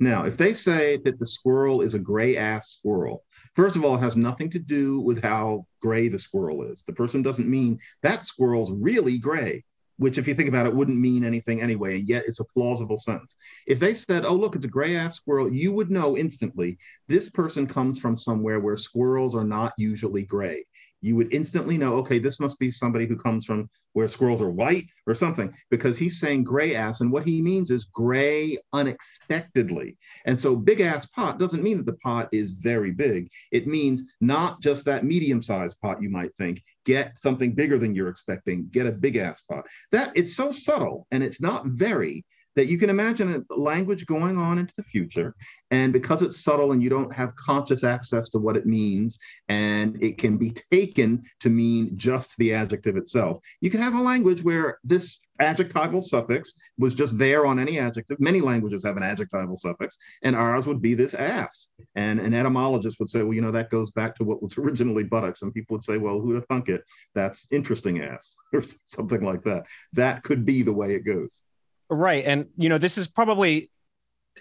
Now, 0.00 0.24
if 0.24 0.36
they 0.36 0.54
say 0.54 0.98
that 1.04 1.18
the 1.18 1.26
squirrel 1.26 1.80
is 1.80 1.94
a 1.94 1.98
gray 1.98 2.36
ass 2.36 2.70
squirrel, 2.70 3.24
first 3.54 3.76
of 3.76 3.84
all, 3.84 3.94
it 3.94 4.00
has 4.00 4.16
nothing 4.16 4.50
to 4.50 4.58
do 4.58 5.00
with 5.00 5.22
how 5.22 5.66
gray 5.80 6.08
the 6.08 6.18
squirrel 6.18 6.64
is. 6.64 6.82
The 6.82 6.92
person 6.92 7.22
doesn't 7.22 7.48
mean 7.48 7.78
that 8.02 8.24
squirrel's 8.24 8.72
really 8.72 9.18
gray, 9.18 9.64
which, 9.96 10.18
if 10.18 10.26
you 10.26 10.34
think 10.34 10.48
about 10.48 10.66
it, 10.66 10.74
wouldn't 10.74 10.98
mean 10.98 11.24
anything 11.24 11.60
anyway. 11.60 12.00
And 12.00 12.08
yet 12.08 12.24
it's 12.26 12.40
a 12.40 12.44
plausible 12.44 12.96
sentence. 12.96 13.36
If 13.68 13.78
they 13.78 13.94
said, 13.94 14.24
oh, 14.24 14.34
look, 14.34 14.56
it's 14.56 14.64
a 14.64 14.68
gray 14.68 14.96
ass 14.96 15.14
squirrel, 15.14 15.52
you 15.52 15.72
would 15.72 15.90
know 15.90 16.16
instantly 16.16 16.76
this 17.06 17.30
person 17.30 17.66
comes 17.66 18.00
from 18.00 18.18
somewhere 18.18 18.58
where 18.58 18.76
squirrels 18.76 19.36
are 19.36 19.44
not 19.44 19.74
usually 19.78 20.24
gray 20.24 20.64
you 21.04 21.16
would 21.16 21.32
instantly 21.34 21.76
know, 21.76 21.96
okay, 21.96 22.18
this 22.18 22.40
must 22.40 22.58
be 22.58 22.70
somebody 22.70 23.06
who 23.06 23.14
comes 23.14 23.44
from 23.44 23.68
where 23.92 24.08
squirrels 24.08 24.40
are 24.40 24.50
white 24.50 24.86
or 25.06 25.14
something, 25.14 25.52
because 25.68 25.98
he's 25.98 26.18
saying 26.18 26.42
gray 26.42 26.74
ass. 26.74 27.02
And 27.02 27.12
what 27.12 27.26
he 27.26 27.42
means 27.42 27.70
is 27.70 27.84
gray 27.84 28.56
unexpectedly. 28.72 29.98
And 30.24 30.38
so 30.38 30.56
big 30.56 30.80
ass 30.80 31.04
pot 31.04 31.38
doesn't 31.38 31.62
mean 31.62 31.76
that 31.76 31.84
the 31.84 31.98
pot 31.98 32.30
is 32.32 32.52
very 32.52 32.90
big. 32.90 33.28
It 33.52 33.66
means 33.66 34.02
not 34.22 34.62
just 34.62 34.86
that 34.86 35.04
medium 35.04 35.42
sized 35.42 35.78
pot 35.82 36.00
you 36.00 36.08
might 36.08 36.34
think. 36.38 36.62
Get 36.86 37.18
something 37.18 37.52
bigger 37.52 37.78
than 37.78 37.94
you're 37.94 38.08
expecting. 38.08 38.68
Get 38.70 38.86
a 38.86 38.92
big 38.92 39.16
ass 39.16 39.42
pot. 39.42 39.66
That 39.92 40.10
it's 40.14 40.34
so 40.34 40.52
subtle 40.52 41.06
and 41.10 41.22
it's 41.22 41.40
not 41.40 41.66
very 41.66 42.24
that 42.56 42.66
you 42.66 42.78
can 42.78 42.90
imagine 42.90 43.44
a 43.50 43.54
language 43.54 44.06
going 44.06 44.38
on 44.38 44.58
into 44.58 44.74
the 44.76 44.82
future. 44.82 45.34
And 45.70 45.92
because 45.92 46.22
it's 46.22 46.42
subtle 46.42 46.72
and 46.72 46.82
you 46.82 46.88
don't 46.88 47.12
have 47.12 47.34
conscious 47.36 47.84
access 47.84 48.28
to 48.30 48.38
what 48.38 48.56
it 48.56 48.66
means, 48.66 49.18
and 49.48 50.00
it 50.02 50.18
can 50.18 50.36
be 50.36 50.50
taken 50.70 51.22
to 51.40 51.50
mean 51.50 51.96
just 51.96 52.36
the 52.36 52.54
adjective 52.54 52.96
itself, 52.96 53.42
you 53.60 53.70
can 53.70 53.80
have 53.80 53.94
a 53.94 54.00
language 54.00 54.42
where 54.42 54.78
this 54.84 55.20
adjectival 55.40 56.00
suffix 56.00 56.54
was 56.78 56.94
just 56.94 57.18
there 57.18 57.44
on 57.46 57.58
any 57.58 57.78
adjective. 57.78 58.20
Many 58.20 58.40
languages 58.40 58.84
have 58.84 58.96
an 58.96 59.02
adjectival 59.02 59.56
suffix, 59.56 59.98
and 60.22 60.36
ours 60.36 60.66
would 60.66 60.80
be 60.80 60.94
this 60.94 61.14
ass. 61.14 61.70
And 61.96 62.20
an 62.20 62.34
etymologist 62.34 62.98
would 63.00 63.08
say, 63.08 63.22
well, 63.22 63.34
you 63.34 63.40
know, 63.40 63.52
that 63.52 63.70
goes 63.70 63.90
back 63.90 64.14
to 64.16 64.24
what 64.24 64.42
was 64.42 64.56
originally 64.58 65.04
buttocks. 65.04 65.42
And 65.42 65.52
people 65.52 65.74
would 65.74 65.84
say, 65.84 65.98
well, 65.98 66.20
who'd 66.20 66.36
have 66.36 66.46
thunk 66.46 66.68
it? 66.68 66.84
That's 67.14 67.46
interesting 67.50 68.00
ass, 68.00 68.36
or 68.52 68.62
something 68.86 69.22
like 69.22 69.42
that. 69.44 69.64
That 69.92 70.22
could 70.22 70.44
be 70.44 70.62
the 70.62 70.72
way 70.72 70.94
it 70.94 71.04
goes. 71.04 71.42
Right. 71.90 72.24
And, 72.24 72.46
you 72.56 72.68
know, 72.68 72.78
this 72.78 72.98
is 72.98 73.08
probably 73.08 73.70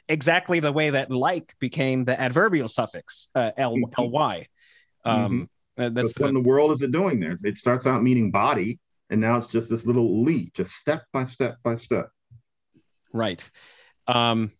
exactly 0.07 0.59
the 0.59 0.71
way 0.71 0.91
that 0.91 1.11
like 1.11 1.55
became 1.59 2.05
the 2.05 2.19
adverbial 2.19 2.67
suffix, 2.67 3.29
uh, 3.35 3.51
L, 3.57 3.75
mm-hmm. 3.75 4.13
ly. 4.13 4.47
Um, 5.05 5.49
mm-hmm. 5.77 5.93
That's 5.95 6.13
the, 6.13 6.23
what 6.23 6.29
in 6.29 6.35
the 6.35 6.41
world 6.41 6.71
is 6.71 6.81
it 6.81 6.91
doing 6.91 7.19
there? 7.19 7.35
It 7.43 7.57
starts 7.57 7.87
out 7.87 8.03
meaning 8.03 8.31
body, 8.31 8.79
and 9.09 9.19
now 9.19 9.37
it's 9.37 9.47
just 9.47 9.69
this 9.69 9.85
little 9.85 10.23
lee, 10.23 10.51
just 10.53 10.73
step 10.73 11.03
by 11.11 11.23
step 11.23 11.57
by 11.63 11.75
step. 11.75 12.09
Right. 13.11 13.49
Um, 14.07 14.51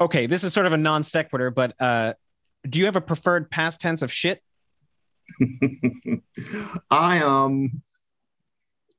okay, 0.00 0.26
this 0.26 0.44
is 0.44 0.54
sort 0.54 0.66
of 0.66 0.72
a 0.72 0.78
non 0.78 1.02
sequitur, 1.02 1.50
but 1.50 1.74
uh, 1.80 2.14
do 2.68 2.78
you 2.78 2.86
have 2.86 2.96
a 2.96 3.00
preferred 3.00 3.50
past 3.50 3.80
tense 3.80 4.02
of 4.02 4.12
shit? 4.12 4.42
I 6.90 7.20
um 7.20 7.82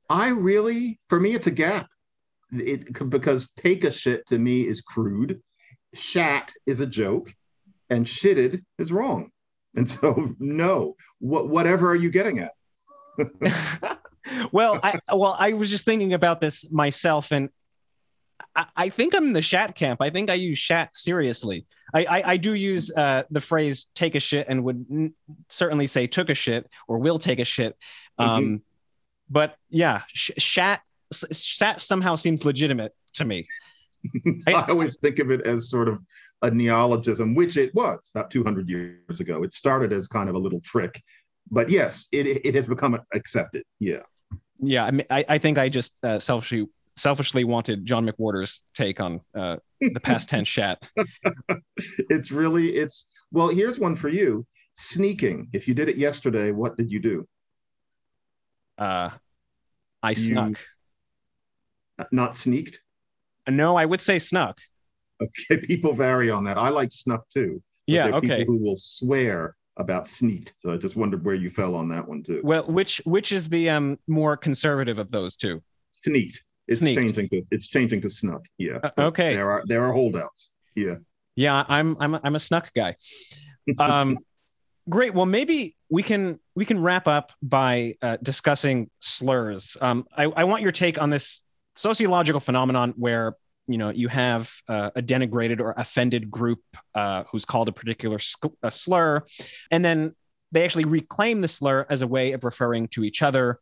I 0.08 0.28
really 0.28 1.00
for 1.08 1.18
me 1.18 1.34
it's 1.34 1.46
a 1.46 1.50
gap. 1.50 1.88
It 2.52 3.10
because 3.10 3.50
take 3.56 3.84
a 3.84 3.90
shit 3.90 4.26
to 4.28 4.38
me 4.38 4.66
is 4.66 4.80
crude, 4.80 5.40
shat 5.94 6.52
is 6.66 6.80
a 6.80 6.86
joke, 6.86 7.32
and 7.90 8.06
shitted 8.06 8.62
is 8.78 8.92
wrong. 8.92 9.30
And 9.74 9.88
so 9.88 10.34
no, 10.38 10.96
what 11.18 11.48
whatever 11.48 11.90
are 11.90 11.96
you 11.96 12.10
getting 12.10 12.38
at? 12.38 12.52
well, 14.52 14.80
I 14.82 14.98
well 15.12 15.36
I 15.38 15.52
was 15.52 15.70
just 15.70 15.84
thinking 15.84 16.14
about 16.14 16.40
this 16.40 16.70
myself 16.70 17.32
and 17.32 17.50
I, 18.54 18.66
I 18.76 18.88
think 18.88 19.14
I'm 19.14 19.24
in 19.24 19.32
the 19.32 19.42
shat 19.42 19.74
camp. 19.74 20.00
I 20.02 20.10
think 20.10 20.30
I 20.30 20.34
use 20.34 20.58
shat 20.58 20.96
seriously. 20.96 21.66
I, 21.94 22.04
I, 22.04 22.22
I 22.32 22.36
do 22.36 22.54
use 22.54 22.90
uh, 22.94 23.24
the 23.30 23.40
phrase 23.40 23.86
take 23.94 24.14
a 24.14 24.20
shit 24.20 24.46
and 24.48 24.64
would 24.64 24.86
n- 24.90 25.14
certainly 25.48 25.86
say 25.86 26.06
took 26.06 26.30
a 26.30 26.34
shit 26.34 26.68
or 26.86 26.98
will 26.98 27.18
take 27.18 27.38
a 27.38 27.44
shit. 27.44 27.76
Mm-hmm. 28.20 28.30
Um, 28.30 28.44
mm-hmm. 28.44 28.56
But 29.30 29.56
yeah, 29.70 30.02
sh- 30.08 30.30
shat, 30.38 30.80
shat 31.12 31.80
somehow 31.80 32.14
seems 32.16 32.44
legitimate 32.44 32.92
to 33.14 33.24
me. 33.24 33.46
I, 34.46 34.52
I 34.54 34.66
always 34.68 34.96
think 34.96 35.18
of 35.18 35.30
it 35.30 35.42
as 35.46 35.70
sort 35.70 35.88
of 35.88 36.00
a 36.42 36.50
neologism, 36.50 37.34
which 37.34 37.56
it 37.56 37.74
was 37.74 38.10
about 38.14 38.30
200 38.30 38.68
years 38.68 39.20
ago. 39.20 39.42
It 39.42 39.54
started 39.54 39.92
as 39.92 40.06
kind 40.06 40.28
of 40.28 40.34
a 40.34 40.38
little 40.38 40.60
trick, 40.60 41.02
but 41.50 41.68
yes, 41.68 42.08
it, 42.12 42.26
it 42.44 42.54
has 42.54 42.66
become 42.66 42.98
accepted. 43.14 43.64
Yeah. 43.80 44.02
Yeah, 44.60 44.84
I, 44.84 44.90
mean, 44.90 45.06
I, 45.08 45.24
I 45.28 45.38
think 45.38 45.56
I 45.56 45.68
just 45.68 45.94
uh, 46.02 46.18
selfishly 46.18 46.66
selfishly 46.96 47.44
wanted 47.44 47.86
John 47.86 48.08
McWhorter's 48.08 48.62
take 48.74 49.00
on 49.00 49.20
uh, 49.34 49.56
the 49.80 50.00
past 50.00 50.28
tense 50.28 50.48
shat. 50.48 50.82
it's 52.10 52.32
really 52.32 52.70
it's 52.76 53.06
well. 53.30 53.48
Here's 53.48 53.78
one 53.78 53.94
for 53.94 54.08
you: 54.08 54.46
sneaking. 54.76 55.48
If 55.52 55.68
you 55.68 55.74
did 55.74 55.88
it 55.88 55.96
yesterday, 55.96 56.50
what 56.50 56.76
did 56.76 56.90
you 56.90 56.98
do? 56.98 57.28
Uh, 58.76 59.10
I 60.02 60.10
you, 60.10 60.16
snuck. 60.16 60.58
Not 62.12 62.36
sneaked. 62.36 62.80
No, 63.48 63.76
I 63.76 63.84
would 63.84 64.00
say 64.00 64.18
snuck. 64.18 64.58
Okay, 65.22 65.60
people 65.66 65.92
vary 65.92 66.30
on 66.30 66.44
that. 66.44 66.58
I 66.58 66.68
like 66.68 66.92
snuck 66.92 67.28
too. 67.28 67.62
Yeah, 67.86 68.08
okay. 68.16 68.38
People 68.38 68.58
who 68.58 68.64
will 68.64 68.76
swear 68.76 69.56
about 69.78 70.06
sneaked. 70.06 70.54
So 70.60 70.72
I 70.72 70.76
just 70.76 70.96
wondered 70.96 71.24
where 71.24 71.34
you 71.34 71.50
fell 71.50 71.74
on 71.74 71.88
that 71.88 72.06
one 72.06 72.22
too. 72.22 72.40
Well, 72.44 72.64
which 72.64 73.00
which 73.04 73.32
is 73.32 73.48
the 73.48 73.70
um 73.70 73.98
more 74.06 74.36
conservative 74.36 74.98
of 74.98 75.10
those 75.10 75.36
two? 75.36 75.62
Sneaked. 76.04 76.42
It's 76.66 76.80
Sneaked. 76.80 77.00
changing 77.00 77.28
to 77.30 77.42
it's 77.50 77.68
changing 77.68 78.02
to 78.02 78.10
snuck. 78.10 78.44
Yeah. 78.58 78.78
Uh, 78.82 78.90
okay. 78.98 79.34
There 79.34 79.50
are 79.50 79.62
there 79.66 79.84
are 79.86 79.92
holdouts. 79.92 80.52
Yeah. 80.74 80.96
Yeah, 81.34 81.64
I'm 81.68 81.96
I'm 82.00 82.16
I'm 82.16 82.34
a 82.34 82.40
snuck 82.40 82.72
guy. 82.74 82.96
Um, 83.78 84.18
great. 84.88 85.14
Well, 85.14 85.24
maybe 85.24 85.76
we 85.88 86.02
can 86.02 86.40
we 86.54 86.64
can 86.64 86.82
wrap 86.82 87.06
up 87.06 87.32
by 87.40 87.94
uh, 88.02 88.18
discussing 88.22 88.90
slurs. 89.00 89.76
Um, 89.80 90.06
I, 90.14 90.24
I 90.24 90.44
want 90.44 90.62
your 90.62 90.72
take 90.72 91.00
on 91.00 91.10
this 91.10 91.42
sociological 91.78 92.40
phenomenon 92.40 92.94
where 92.96 93.36
you 93.66 93.78
know 93.78 93.90
you 93.90 94.08
have 94.08 94.52
uh, 94.68 94.90
a 94.96 95.02
denigrated 95.02 95.60
or 95.60 95.74
offended 95.76 96.30
group 96.30 96.60
uh, 96.94 97.24
who's 97.30 97.44
called 97.44 97.68
a 97.68 97.72
particular 97.72 98.18
sc- 98.18 98.56
a 98.62 98.70
slur, 98.70 99.22
and 99.70 99.84
then 99.84 100.14
they 100.50 100.64
actually 100.64 100.86
reclaim 100.86 101.40
the 101.40 101.48
slur 101.48 101.86
as 101.90 102.02
a 102.02 102.06
way 102.06 102.32
of 102.32 102.44
referring 102.44 102.88
to 102.88 103.04
each 103.04 103.22
other. 103.22 103.60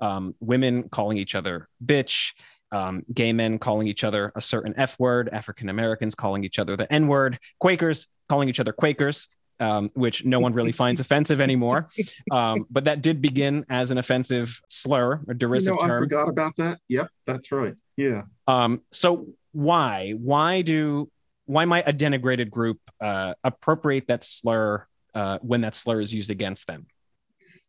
Um, 0.00 0.34
women 0.40 0.88
calling 0.90 1.16
each 1.16 1.34
other 1.34 1.68
bitch, 1.84 2.32
um, 2.70 3.02
gay 3.12 3.32
men 3.32 3.58
calling 3.58 3.88
each 3.88 4.04
other 4.04 4.32
a 4.36 4.40
certain 4.40 4.74
F 4.76 4.98
word, 4.98 5.28
African 5.32 5.68
Americans 5.68 6.14
calling 6.14 6.44
each 6.44 6.58
other 6.58 6.76
the 6.76 6.92
N 6.92 7.08
word, 7.08 7.38
Quakers 7.58 8.08
calling 8.28 8.48
each 8.48 8.60
other 8.60 8.72
Quakers. 8.72 9.28
Um, 9.58 9.90
which 9.94 10.22
no 10.26 10.38
one 10.38 10.52
really 10.52 10.72
finds 10.72 11.00
offensive 11.06 11.40
anymore. 11.40 11.88
Um, 12.30 12.66
but 12.68 12.84
that 12.84 13.00
did 13.00 13.22
begin 13.22 13.64
as 13.70 13.90
an 13.90 13.96
offensive 13.96 14.60
slur, 14.68 15.22
a 15.28 15.32
derisive 15.32 15.76
you 15.76 15.80
know, 15.80 15.86
term. 15.86 15.96
I 15.96 16.00
forgot 16.00 16.28
about 16.28 16.56
that. 16.56 16.78
Yep, 16.88 17.08
that's 17.26 17.50
right. 17.52 17.74
Yeah. 17.96 18.24
Um, 18.46 18.82
so 18.92 19.28
why? 19.52 20.12
Why 20.12 20.60
do? 20.60 21.10
Why 21.46 21.64
might 21.64 21.88
a 21.88 21.92
denigrated 21.92 22.50
group 22.50 22.80
uh, 23.00 23.32
appropriate 23.44 24.08
that 24.08 24.24
slur 24.24 24.86
uh, 25.14 25.38
when 25.40 25.62
that 25.62 25.74
slur 25.74 26.00
is 26.00 26.12
used 26.12 26.28
against 26.28 26.66
them? 26.66 26.86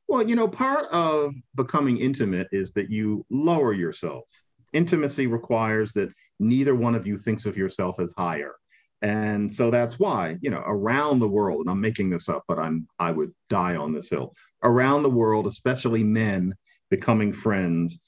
Well, 0.07 0.27
you 0.27 0.35
know, 0.35 0.47
part 0.47 0.87
of 0.91 1.33
becoming 1.55 1.97
intimate 1.97 2.47
is 2.51 2.71
that 2.73 2.89
you 2.89 3.25
lower 3.29 3.73
yourself. 3.73 4.23
Intimacy 4.73 5.27
requires 5.27 5.91
that 5.93 6.09
neither 6.39 6.75
one 6.75 6.95
of 6.95 7.05
you 7.05 7.17
thinks 7.17 7.45
of 7.45 7.57
yourself 7.57 7.99
as 7.99 8.13
higher. 8.17 8.55
And 9.01 9.53
so 9.53 9.69
that's 9.69 9.99
why, 9.99 10.37
you 10.41 10.49
know, 10.49 10.63
around 10.65 11.19
the 11.19 11.27
world, 11.27 11.61
and 11.61 11.69
I'm 11.69 11.81
making 11.81 12.09
this 12.09 12.29
up, 12.29 12.43
but 12.47 12.57
I'm 12.57 12.87
I 12.99 13.11
would 13.11 13.31
die 13.49 13.75
on 13.75 13.93
this 13.93 14.09
hill. 14.09 14.33
Around 14.63 15.03
the 15.03 15.09
world, 15.09 15.45
especially 15.45 16.03
men 16.03 16.55
becoming 16.89 17.31
friends, 17.31 17.99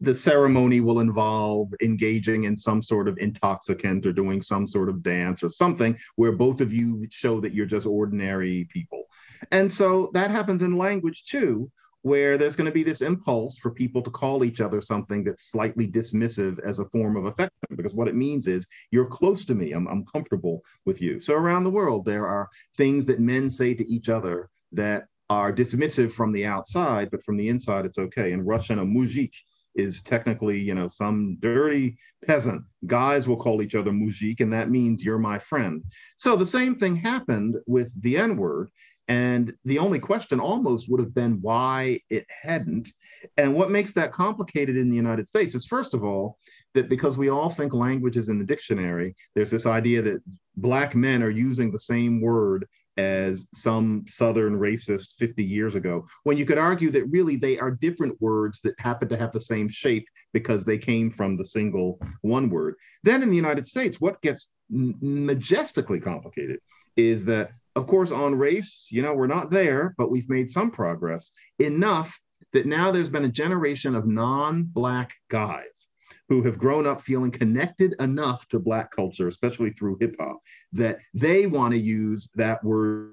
the 0.00 0.14
ceremony 0.14 0.80
will 0.80 1.00
involve 1.00 1.72
engaging 1.80 2.44
in 2.44 2.56
some 2.56 2.82
sort 2.82 3.08
of 3.08 3.18
intoxicant 3.18 4.04
or 4.04 4.12
doing 4.12 4.42
some 4.42 4.66
sort 4.66 4.88
of 4.88 5.02
dance 5.02 5.44
or 5.44 5.48
something 5.48 5.96
where 6.16 6.32
both 6.32 6.60
of 6.60 6.72
you 6.72 7.06
show 7.10 7.40
that 7.40 7.54
you're 7.54 7.66
just 7.66 7.86
ordinary 7.86 8.66
people. 8.72 9.04
And 9.52 9.70
so 9.70 10.10
that 10.14 10.30
happens 10.30 10.62
in 10.62 10.76
language 10.76 11.24
too, 11.24 11.70
where 12.02 12.36
there's 12.36 12.56
going 12.56 12.66
to 12.66 12.72
be 12.72 12.82
this 12.82 13.00
impulse 13.00 13.56
for 13.58 13.70
people 13.70 14.02
to 14.02 14.10
call 14.10 14.44
each 14.44 14.60
other 14.60 14.80
something 14.80 15.24
that's 15.24 15.50
slightly 15.50 15.86
dismissive 15.86 16.58
as 16.66 16.78
a 16.78 16.84
form 16.86 17.16
of 17.16 17.26
affection, 17.26 17.76
because 17.76 17.94
what 17.94 18.08
it 18.08 18.16
means 18.16 18.46
is 18.46 18.66
you're 18.90 19.06
close 19.06 19.44
to 19.44 19.54
me, 19.54 19.72
I'm, 19.72 19.86
I'm 19.86 20.04
comfortable 20.04 20.62
with 20.84 21.00
you. 21.00 21.20
So 21.20 21.34
around 21.34 21.64
the 21.64 21.70
world, 21.70 22.04
there 22.04 22.26
are 22.26 22.48
things 22.76 23.06
that 23.06 23.20
men 23.20 23.48
say 23.50 23.74
to 23.74 23.88
each 23.88 24.08
other 24.08 24.50
that 24.72 25.06
are 25.30 25.52
dismissive 25.52 26.12
from 26.12 26.32
the 26.32 26.44
outside, 26.44 27.10
but 27.10 27.22
from 27.22 27.36
the 27.36 27.48
inside, 27.48 27.86
it's 27.86 27.98
okay. 27.98 28.32
In 28.32 28.44
Russian, 28.44 28.80
a 28.80 28.84
mujik 28.84 29.32
is 29.74 30.02
technically, 30.02 30.58
you 30.58 30.74
know, 30.74 30.88
some 30.88 31.36
dirty 31.40 31.96
peasant. 32.26 32.62
Guys 32.86 33.26
will 33.26 33.38
call 33.38 33.62
each 33.62 33.74
other 33.74 33.90
mujik, 33.90 34.40
and 34.40 34.52
that 34.52 34.70
means 34.70 35.02
you're 35.02 35.18
my 35.18 35.38
friend. 35.38 35.82
So 36.16 36.36
the 36.36 36.44
same 36.44 36.74
thing 36.74 36.96
happened 36.96 37.56
with 37.66 37.90
the 38.02 38.18
N 38.18 38.36
word. 38.36 38.68
And 39.12 39.52
the 39.66 39.78
only 39.78 39.98
question 39.98 40.40
almost 40.40 40.88
would 40.88 40.98
have 40.98 41.12
been 41.12 41.42
why 41.42 42.00
it 42.08 42.24
hadn't. 42.30 42.88
And 43.36 43.54
what 43.54 43.70
makes 43.70 43.92
that 43.92 44.10
complicated 44.10 44.78
in 44.78 44.88
the 44.88 44.96
United 44.96 45.26
States 45.26 45.54
is, 45.54 45.66
first 45.66 45.92
of 45.92 46.02
all, 46.02 46.38
that 46.72 46.88
because 46.88 47.18
we 47.18 47.28
all 47.28 47.50
think 47.50 47.74
language 47.74 48.16
is 48.16 48.30
in 48.30 48.38
the 48.38 48.44
dictionary, 48.46 49.14
there's 49.34 49.50
this 49.50 49.66
idea 49.66 50.00
that 50.00 50.22
Black 50.56 50.94
men 50.94 51.22
are 51.22 51.28
using 51.28 51.70
the 51.70 51.78
same 51.78 52.22
word 52.22 52.66
as 52.96 53.48
some 53.52 54.04
Southern 54.06 54.58
racist 54.58 55.16
50 55.18 55.44
years 55.44 55.74
ago, 55.74 56.06
when 56.24 56.38
you 56.38 56.46
could 56.46 56.56
argue 56.56 56.90
that 56.92 57.04
really 57.04 57.36
they 57.36 57.58
are 57.58 57.70
different 57.70 58.16
words 58.22 58.62
that 58.62 58.80
happen 58.80 59.10
to 59.10 59.18
have 59.18 59.32
the 59.32 59.40
same 59.40 59.68
shape 59.68 60.06
because 60.32 60.64
they 60.64 60.78
came 60.78 61.10
from 61.10 61.36
the 61.36 61.44
single 61.44 62.00
one 62.22 62.48
word. 62.48 62.76
Then 63.02 63.22
in 63.22 63.28
the 63.28 63.36
United 63.36 63.66
States, 63.66 64.00
what 64.00 64.22
gets 64.22 64.52
majestically 64.70 66.00
complicated 66.00 66.60
is 66.96 67.26
that, 67.26 67.50
of 67.74 67.86
course, 67.86 68.10
on 68.10 68.34
race, 68.34 68.88
you 68.90 69.02
know, 69.02 69.14
we're 69.14 69.26
not 69.26 69.50
there, 69.50 69.94
but 69.96 70.10
we've 70.10 70.28
made 70.28 70.50
some 70.50 70.70
progress 70.70 71.32
enough 71.58 72.18
that 72.52 72.66
now 72.66 72.90
there's 72.90 73.10
been 73.10 73.24
a 73.24 73.28
generation 73.28 73.94
of 73.94 74.06
non 74.06 74.64
Black 74.64 75.12
guys 75.30 75.88
who 76.28 76.42
have 76.42 76.58
grown 76.58 76.86
up 76.86 77.00
feeling 77.00 77.30
connected 77.30 77.94
enough 78.00 78.46
to 78.48 78.58
Black 78.58 78.90
culture, 78.90 79.28
especially 79.28 79.70
through 79.70 79.96
hip 80.00 80.16
hop, 80.18 80.38
that 80.72 80.98
they 81.14 81.46
want 81.46 81.72
to 81.72 81.78
use 81.78 82.28
that 82.34 82.62
word 82.64 83.12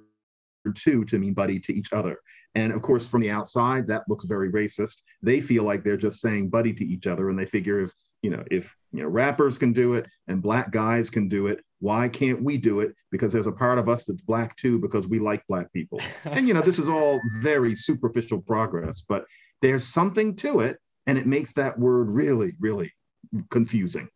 too 0.75 1.05
to 1.05 1.17
mean 1.17 1.33
buddy 1.33 1.59
to 1.59 1.73
each 1.73 1.93
other. 1.93 2.19
And 2.55 2.73
of 2.73 2.81
course, 2.81 3.07
from 3.07 3.21
the 3.21 3.29
outside, 3.29 3.87
that 3.87 4.03
looks 4.07 4.25
very 4.25 4.51
racist. 4.51 5.03
They 5.21 5.39
feel 5.39 5.63
like 5.63 5.83
they're 5.83 5.97
just 5.97 6.19
saying 6.19 6.49
buddy 6.49 6.73
to 6.73 6.85
each 6.85 7.07
other, 7.07 7.29
and 7.29 7.37
they 7.37 7.45
figure 7.45 7.81
if 7.81 7.91
you 8.21 8.29
know 8.29 8.43
if 8.51 8.75
you 8.91 9.03
know 9.03 9.09
rappers 9.09 9.57
can 9.57 9.73
do 9.73 9.93
it 9.93 10.07
and 10.27 10.41
black 10.41 10.71
guys 10.71 11.09
can 11.09 11.27
do 11.27 11.47
it, 11.47 11.63
why 11.79 12.09
can't 12.09 12.41
we 12.43 12.57
do 12.57 12.81
it? 12.81 12.95
Because 13.11 13.31
there's 13.31 13.47
a 13.47 13.51
part 13.51 13.77
of 13.77 13.87
us 13.89 14.05
that's 14.05 14.21
black 14.21 14.55
too, 14.57 14.79
because 14.79 15.07
we 15.07 15.19
like 15.19 15.45
black 15.47 15.71
people. 15.73 16.01
and 16.25 16.47
you 16.47 16.53
know, 16.53 16.61
this 16.61 16.79
is 16.79 16.89
all 16.89 17.19
very 17.39 17.75
superficial 17.75 18.41
progress, 18.41 19.03
but 19.07 19.25
there's 19.61 19.85
something 19.85 20.35
to 20.37 20.61
it, 20.61 20.77
and 21.07 21.17
it 21.17 21.27
makes 21.27 21.53
that 21.53 21.77
word 21.77 22.09
really, 22.09 22.53
really 22.59 22.91
confusing. 23.49 24.09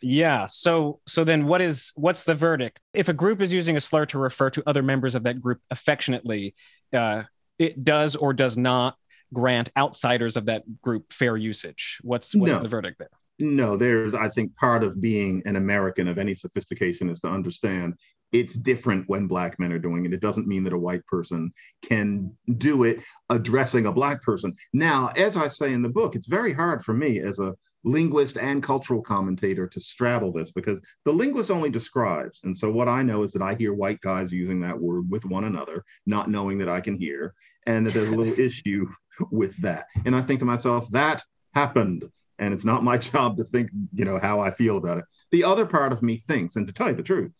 Yeah. 0.00 0.46
So 0.46 1.00
so 1.06 1.24
then 1.24 1.46
what 1.46 1.60
is 1.60 1.92
what's 1.96 2.24
the 2.24 2.34
verdict? 2.34 2.80
If 2.94 3.08
a 3.08 3.12
group 3.12 3.40
is 3.40 3.52
using 3.52 3.76
a 3.76 3.80
slur 3.80 4.06
to 4.06 4.18
refer 4.18 4.50
to 4.50 4.62
other 4.66 4.82
members 4.82 5.14
of 5.14 5.24
that 5.24 5.40
group 5.40 5.60
affectionately, 5.70 6.54
uh, 6.92 7.24
it 7.58 7.84
does 7.84 8.14
or 8.14 8.32
does 8.32 8.56
not 8.56 8.96
grant 9.32 9.70
outsiders 9.76 10.36
of 10.36 10.46
that 10.46 10.62
group 10.80 11.12
fair 11.12 11.36
usage. 11.36 11.98
What's 12.02 12.34
what's 12.34 12.52
no. 12.52 12.60
the 12.60 12.68
verdict 12.68 12.98
there? 12.98 13.10
No, 13.38 13.76
there's 13.76 14.14
I 14.14 14.28
think 14.28 14.54
part 14.56 14.82
of 14.82 15.00
being 15.00 15.42
an 15.46 15.56
American 15.56 16.08
of 16.08 16.18
any 16.18 16.34
sophistication 16.34 17.08
is 17.08 17.20
to 17.20 17.28
understand 17.28 17.94
it's 18.32 18.56
different 18.56 19.08
when 19.08 19.26
black 19.26 19.58
men 19.58 19.72
are 19.72 19.78
doing 19.78 20.04
it. 20.04 20.12
It 20.12 20.20
doesn't 20.20 20.46
mean 20.46 20.64
that 20.64 20.72
a 20.72 20.78
white 20.78 21.04
person 21.06 21.52
can 21.82 22.36
do 22.58 22.84
it 22.84 23.02
addressing 23.30 23.86
a 23.86 23.92
black 23.92 24.22
person. 24.22 24.54
Now, 24.72 25.08
as 25.16 25.36
I 25.36 25.48
say 25.48 25.72
in 25.72 25.82
the 25.82 25.88
book, 25.88 26.14
it's 26.14 26.26
very 26.26 26.52
hard 26.52 26.84
for 26.84 26.92
me 26.92 27.20
as 27.20 27.38
a 27.38 27.54
linguist 27.84 28.36
and 28.36 28.62
cultural 28.62 29.00
commentator 29.00 29.66
to 29.68 29.80
straddle 29.80 30.32
this 30.32 30.50
because 30.50 30.82
the 31.04 31.12
linguist 31.12 31.50
only 31.50 31.70
describes. 31.70 32.40
And 32.44 32.56
so 32.56 32.70
what 32.70 32.88
I 32.88 33.02
know 33.02 33.22
is 33.22 33.32
that 33.32 33.42
I 33.42 33.54
hear 33.54 33.72
white 33.72 34.00
guys 34.00 34.32
using 34.32 34.60
that 34.60 34.78
word 34.78 35.10
with 35.10 35.24
one 35.24 35.44
another, 35.44 35.84
not 36.06 36.28
knowing 36.28 36.58
that 36.58 36.68
I 36.68 36.80
can 36.80 36.98
hear, 36.98 37.34
and 37.66 37.86
that 37.86 37.94
there's 37.94 38.10
a 38.10 38.16
little 38.16 38.38
issue 38.38 38.86
with 39.30 39.56
that. 39.62 39.86
And 40.04 40.14
I 40.14 40.22
think 40.22 40.40
to 40.40 40.46
myself, 40.46 40.90
that 40.90 41.22
happened. 41.54 42.10
And 42.38 42.54
it's 42.54 42.64
not 42.64 42.84
my 42.84 42.98
job 43.12 43.36
to 43.38 43.44
think, 43.44 43.70
you 43.92 44.04
know, 44.04 44.18
how 44.18 44.40
I 44.40 44.50
feel 44.50 44.76
about 44.76 44.98
it. 44.98 45.04
The 45.30 45.44
other 45.44 45.66
part 45.66 45.92
of 45.92 46.02
me 46.02 46.22
thinks, 46.26 46.56
and 46.56 46.66
to 46.66 46.72
tell 46.72 46.88
you 46.88 46.94
the 46.94 47.02
truth, 47.02 47.32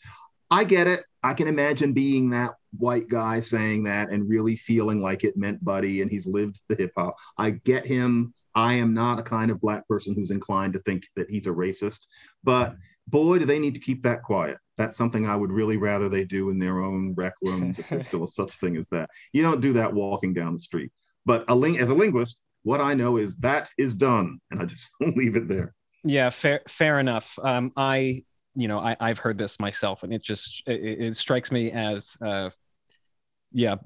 I 0.50 0.64
get 0.64 0.86
it. 0.86 1.04
I 1.22 1.34
can 1.34 1.48
imagine 1.48 1.92
being 1.92 2.30
that 2.30 2.54
white 2.76 3.08
guy 3.08 3.40
saying 3.40 3.84
that 3.84 4.10
and 4.10 4.28
really 4.28 4.56
feeling 4.56 5.00
like 5.00 5.24
it 5.24 5.36
meant 5.36 5.64
buddy 5.64 6.02
and 6.02 6.10
he's 6.10 6.26
lived 6.26 6.60
the 6.68 6.74
hip 6.74 6.92
hop. 6.96 7.16
I 7.36 7.50
get 7.50 7.86
him 7.86 8.34
I 8.54 8.74
am 8.74 8.92
not 8.92 9.20
a 9.20 9.22
kind 9.22 9.52
of 9.52 9.60
black 9.60 9.86
person 9.86 10.14
who's 10.14 10.32
inclined 10.32 10.72
to 10.72 10.80
think 10.80 11.06
that 11.14 11.30
he's 11.30 11.46
a 11.46 11.50
racist, 11.50 12.06
but 12.42 12.74
boy, 13.06 13.38
do 13.38 13.44
they 13.44 13.60
need 13.60 13.74
to 13.74 13.80
keep 13.80 14.02
that 14.02 14.24
quiet. 14.24 14.58
That's 14.76 14.96
something 14.96 15.28
I 15.28 15.36
would 15.36 15.52
really 15.52 15.76
rather 15.76 16.08
they 16.08 16.24
do 16.24 16.50
in 16.50 16.58
their 16.58 16.80
own 16.80 17.14
rec 17.14 17.34
rooms 17.40 17.78
if 17.78 17.88
there's 17.88 18.08
still 18.08 18.24
a 18.24 18.28
such 18.40 18.56
thing 18.58 18.76
as 18.76 18.86
that. 18.90 19.10
You 19.32 19.42
don't 19.42 19.60
do 19.60 19.74
that 19.74 19.92
walking 19.92 20.34
down 20.34 20.54
the 20.54 20.58
street. 20.58 20.90
But 21.24 21.44
a 21.46 21.54
ling- 21.54 21.78
as 21.78 21.88
a 21.88 21.94
linguist, 21.94 22.42
what 22.68 22.80
I 22.82 22.92
know 22.94 23.16
is 23.16 23.34
that 23.36 23.70
is 23.78 23.94
done, 23.94 24.40
and 24.50 24.60
I 24.60 24.66
just 24.66 24.90
leave 25.00 25.36
it 25.36 25.48
there. 25.48 25.74
Yeah, 26.04 26.30
fair, 26.30 26.60
fair 26.68 26.98
enough. 26.98 27.38
Um, 27.42 27.72
I, 27.76 28.24
you 28.54 28.68
know, 28.68 28.78
I, 28.78 28.94
I've 29.00 29.18
heard 29.18 29.38
this 29.38 29.58
myself, 29.58 30.02
and 30.02 30.12
it 30.12 30.22
just 30.22 30.62
it, 30.66 31.00
it 31.00 31.16
strikes 31.16 31.50
me 31.50 31.72
as, 31.72 32.16
uh, 32.20 32.50
yeah, 33.52 33.76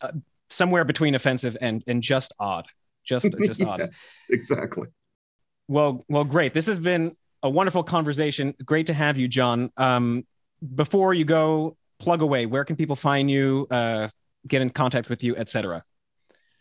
uh, 0.00 0.12
somewhere 0.48 0.84
between 0.84 1.14
offensive 1.14 1.56
and 1.60 1.84
and 1.86 2.02
just 2.02 2.32
odd 2.38 2.66
just 3.04 3.26
just 3.44 3.60
yes, 3.60 3.68
odd. 3.68 3.90
Exactly. 4.30 4.88
Well, 5.68 6.04
well, 6.08 6.24
great. 6.24 6.54
This 6.54 6.66
has 6.66 6.78
been 6.78 7.16
a 7.42 7.50
wonderful 7.50 7.82
conversation. 7.82 8.54
Great 8.64 8.86
to 8.86 8.94
have 8.94 9.18
you, 9.18 9.28
John. 9.28 9.70
Um, 9.76 10.26
before 10.74 11.14
you 11.14 11.24
go, 11.24 11.76
plug 11.98 12.22
away. 12.22 12.46
Where 12.46 12.64
can 12.64 12.76
people 12.76 12.96
find 12.96 13.30
you? 13.30 13.66
Uh, 13.70 14.08
get 14.46 14.62
in 14.62 14.70
contact 14.70 15.10
with 15.10 15.22
you, 15.22 15.36
etc. 15.36 15.84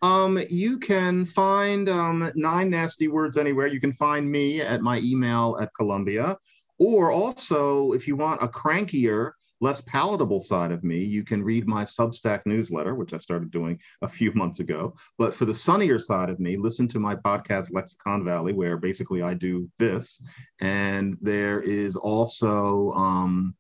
Um, 0.02 0.42
you 0.50 0.80
can 0.80 1.26
find 1.26 1.90
um, 1.90 2.32
nine 2.36 2.70
nasty 2.70 3.08
words 3.08 3.38
anywhere. 3.38 3.68
You 3.68 3.82
can 3.82 3.94
find 3.94 4.30
me 4.30 4.62
at 4.62 4.82
my 4.82 5.00
email 5.00 5.58
at 5.62 5.74
Columbia, 5.76 6.38
or 6.78 7.12
also 7.12 7.92
if 7.92 8.08
you 8.08 8.16
want 8.16 8.42
a 8.42 8.48
crankier 8.48 9.32
less 9.62 9.82
palatable 9.82 10.40
side 10.40 10.72
of 10.72 10.84
me, 10.84 11.04
you 11.04 11.24
can 11.24 11.44
read 11.44 11.68
my 11.68 11.84
Substack 11.84 12.42
newsletter, 12.46 12.96
which 12.96 13.14
I 13.14 13.18
started 13.18 13.52
doing 13.52 13.80
a 14.02 14.08
few 14.08 14.32
months 14.34 14.60
ago. 14.60 14.96
But 15.18 15.36
for 15.36 15.46
the 15.46 15.54
sunnier 15.54 16.00
side 16.00 16.30
of 16.30 16.40
me, 16.40 16.58
listen 16.58 16.88
to 16.90 17.00
my 17.00 17.16
podcast, 17.16 17.74
Lexicon 17.74 18.24
Valley, 18.24 18.54
where 18.54 18.78
basically 18.78 19.22
I 19.22 19.34
do 19.34 19.70
this. 19.78 20.24
And 20.62 21.18
there 21.22 21.62
is 21.62 21.96
also, 21.96 22.92
um, 22.94 23.56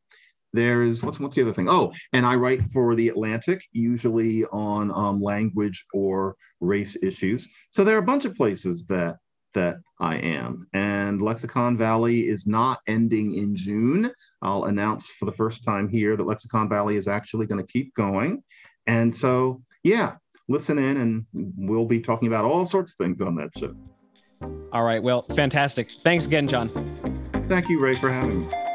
there 0.53 0.83
is 0.83 1.03
what's 1.03 1.19
what's 1.19 1.35
the 1.35 1.41
other 1.41 1.53
thing? 1.53 1.69
Oh, 1.69 1.91
and 2.13 2.25
I 2.25 2.35
write 2.35 2.63
for 2.63 2.95
the 2.95 3.09
Atlantic, 3.09 3.61
usually 3.71 4.45
on 4.45 4.91
um, 4.91 5.21
language 5.21 5.85
or 5.93 6.35
race 6.59 6.97
issues. 7.01 7.47
So 7.71 7.83
there 7.83 7.95
are 7.95 7.99
a 7.99 8.03
bunch 8.03 8.25
of 8.25 8.35
places 8.35 8.85
that 8.87 9.17
that 9.53 9.77
I 9.99 10.17
am. 10.17 10.67
And 10.73 11.21
Lexicon 11.21 11.77
Valley 11.77 12.27
is 12.27 12.47
not 12.47 12.79
ending 12.87 13.35
in 13.35 13.55
June. 13.55 14.11
I'll 14.41 14.65
announce 14.65 15.09
for 15.09 15.25
the 15.25 15.31
first 15.31 15.63
time 15.63 15.89
here 15.89 16.15
that 16.15 16.25
Lexicon 16.25 16.69
Valley 16.69 16.95
is 16.95 17.07
actually 17.07 17.45
going 17.45 17.65
to 17.65 17.71
keep 17.71 17.93
going. 17.95 18.43
And 18.87 19.15
so, 19.15 19.61
yeah, 19.83 20.15
listen 20.47 20.77
in 20.77 20.97
and 20.97 21.25
we'll 21.57 21.85
be 21.85 21.99
talking 21.99 22.27
about 22.27 22.45
all 22.45 22.65
sorts 22.65 22.93
of 22.93 22.97
things 22.97 23.21
on 23.21 23.35
that 23.35 23.49
show. 23.57 23.75
All 24.71 24.83
right. 24.83 25.01
Well, 25.01 25.23
fantastic. 25.23 25.91
Thanks 25.91 26.27
again, 26.27 26.47
John. 26.47 26.69
Thank 27.49 27.69
you, 27.69 27.79
Ray, 27.79 27.95
for 27.95 28.11
having 28.11 28.41
me. 28.41 28.68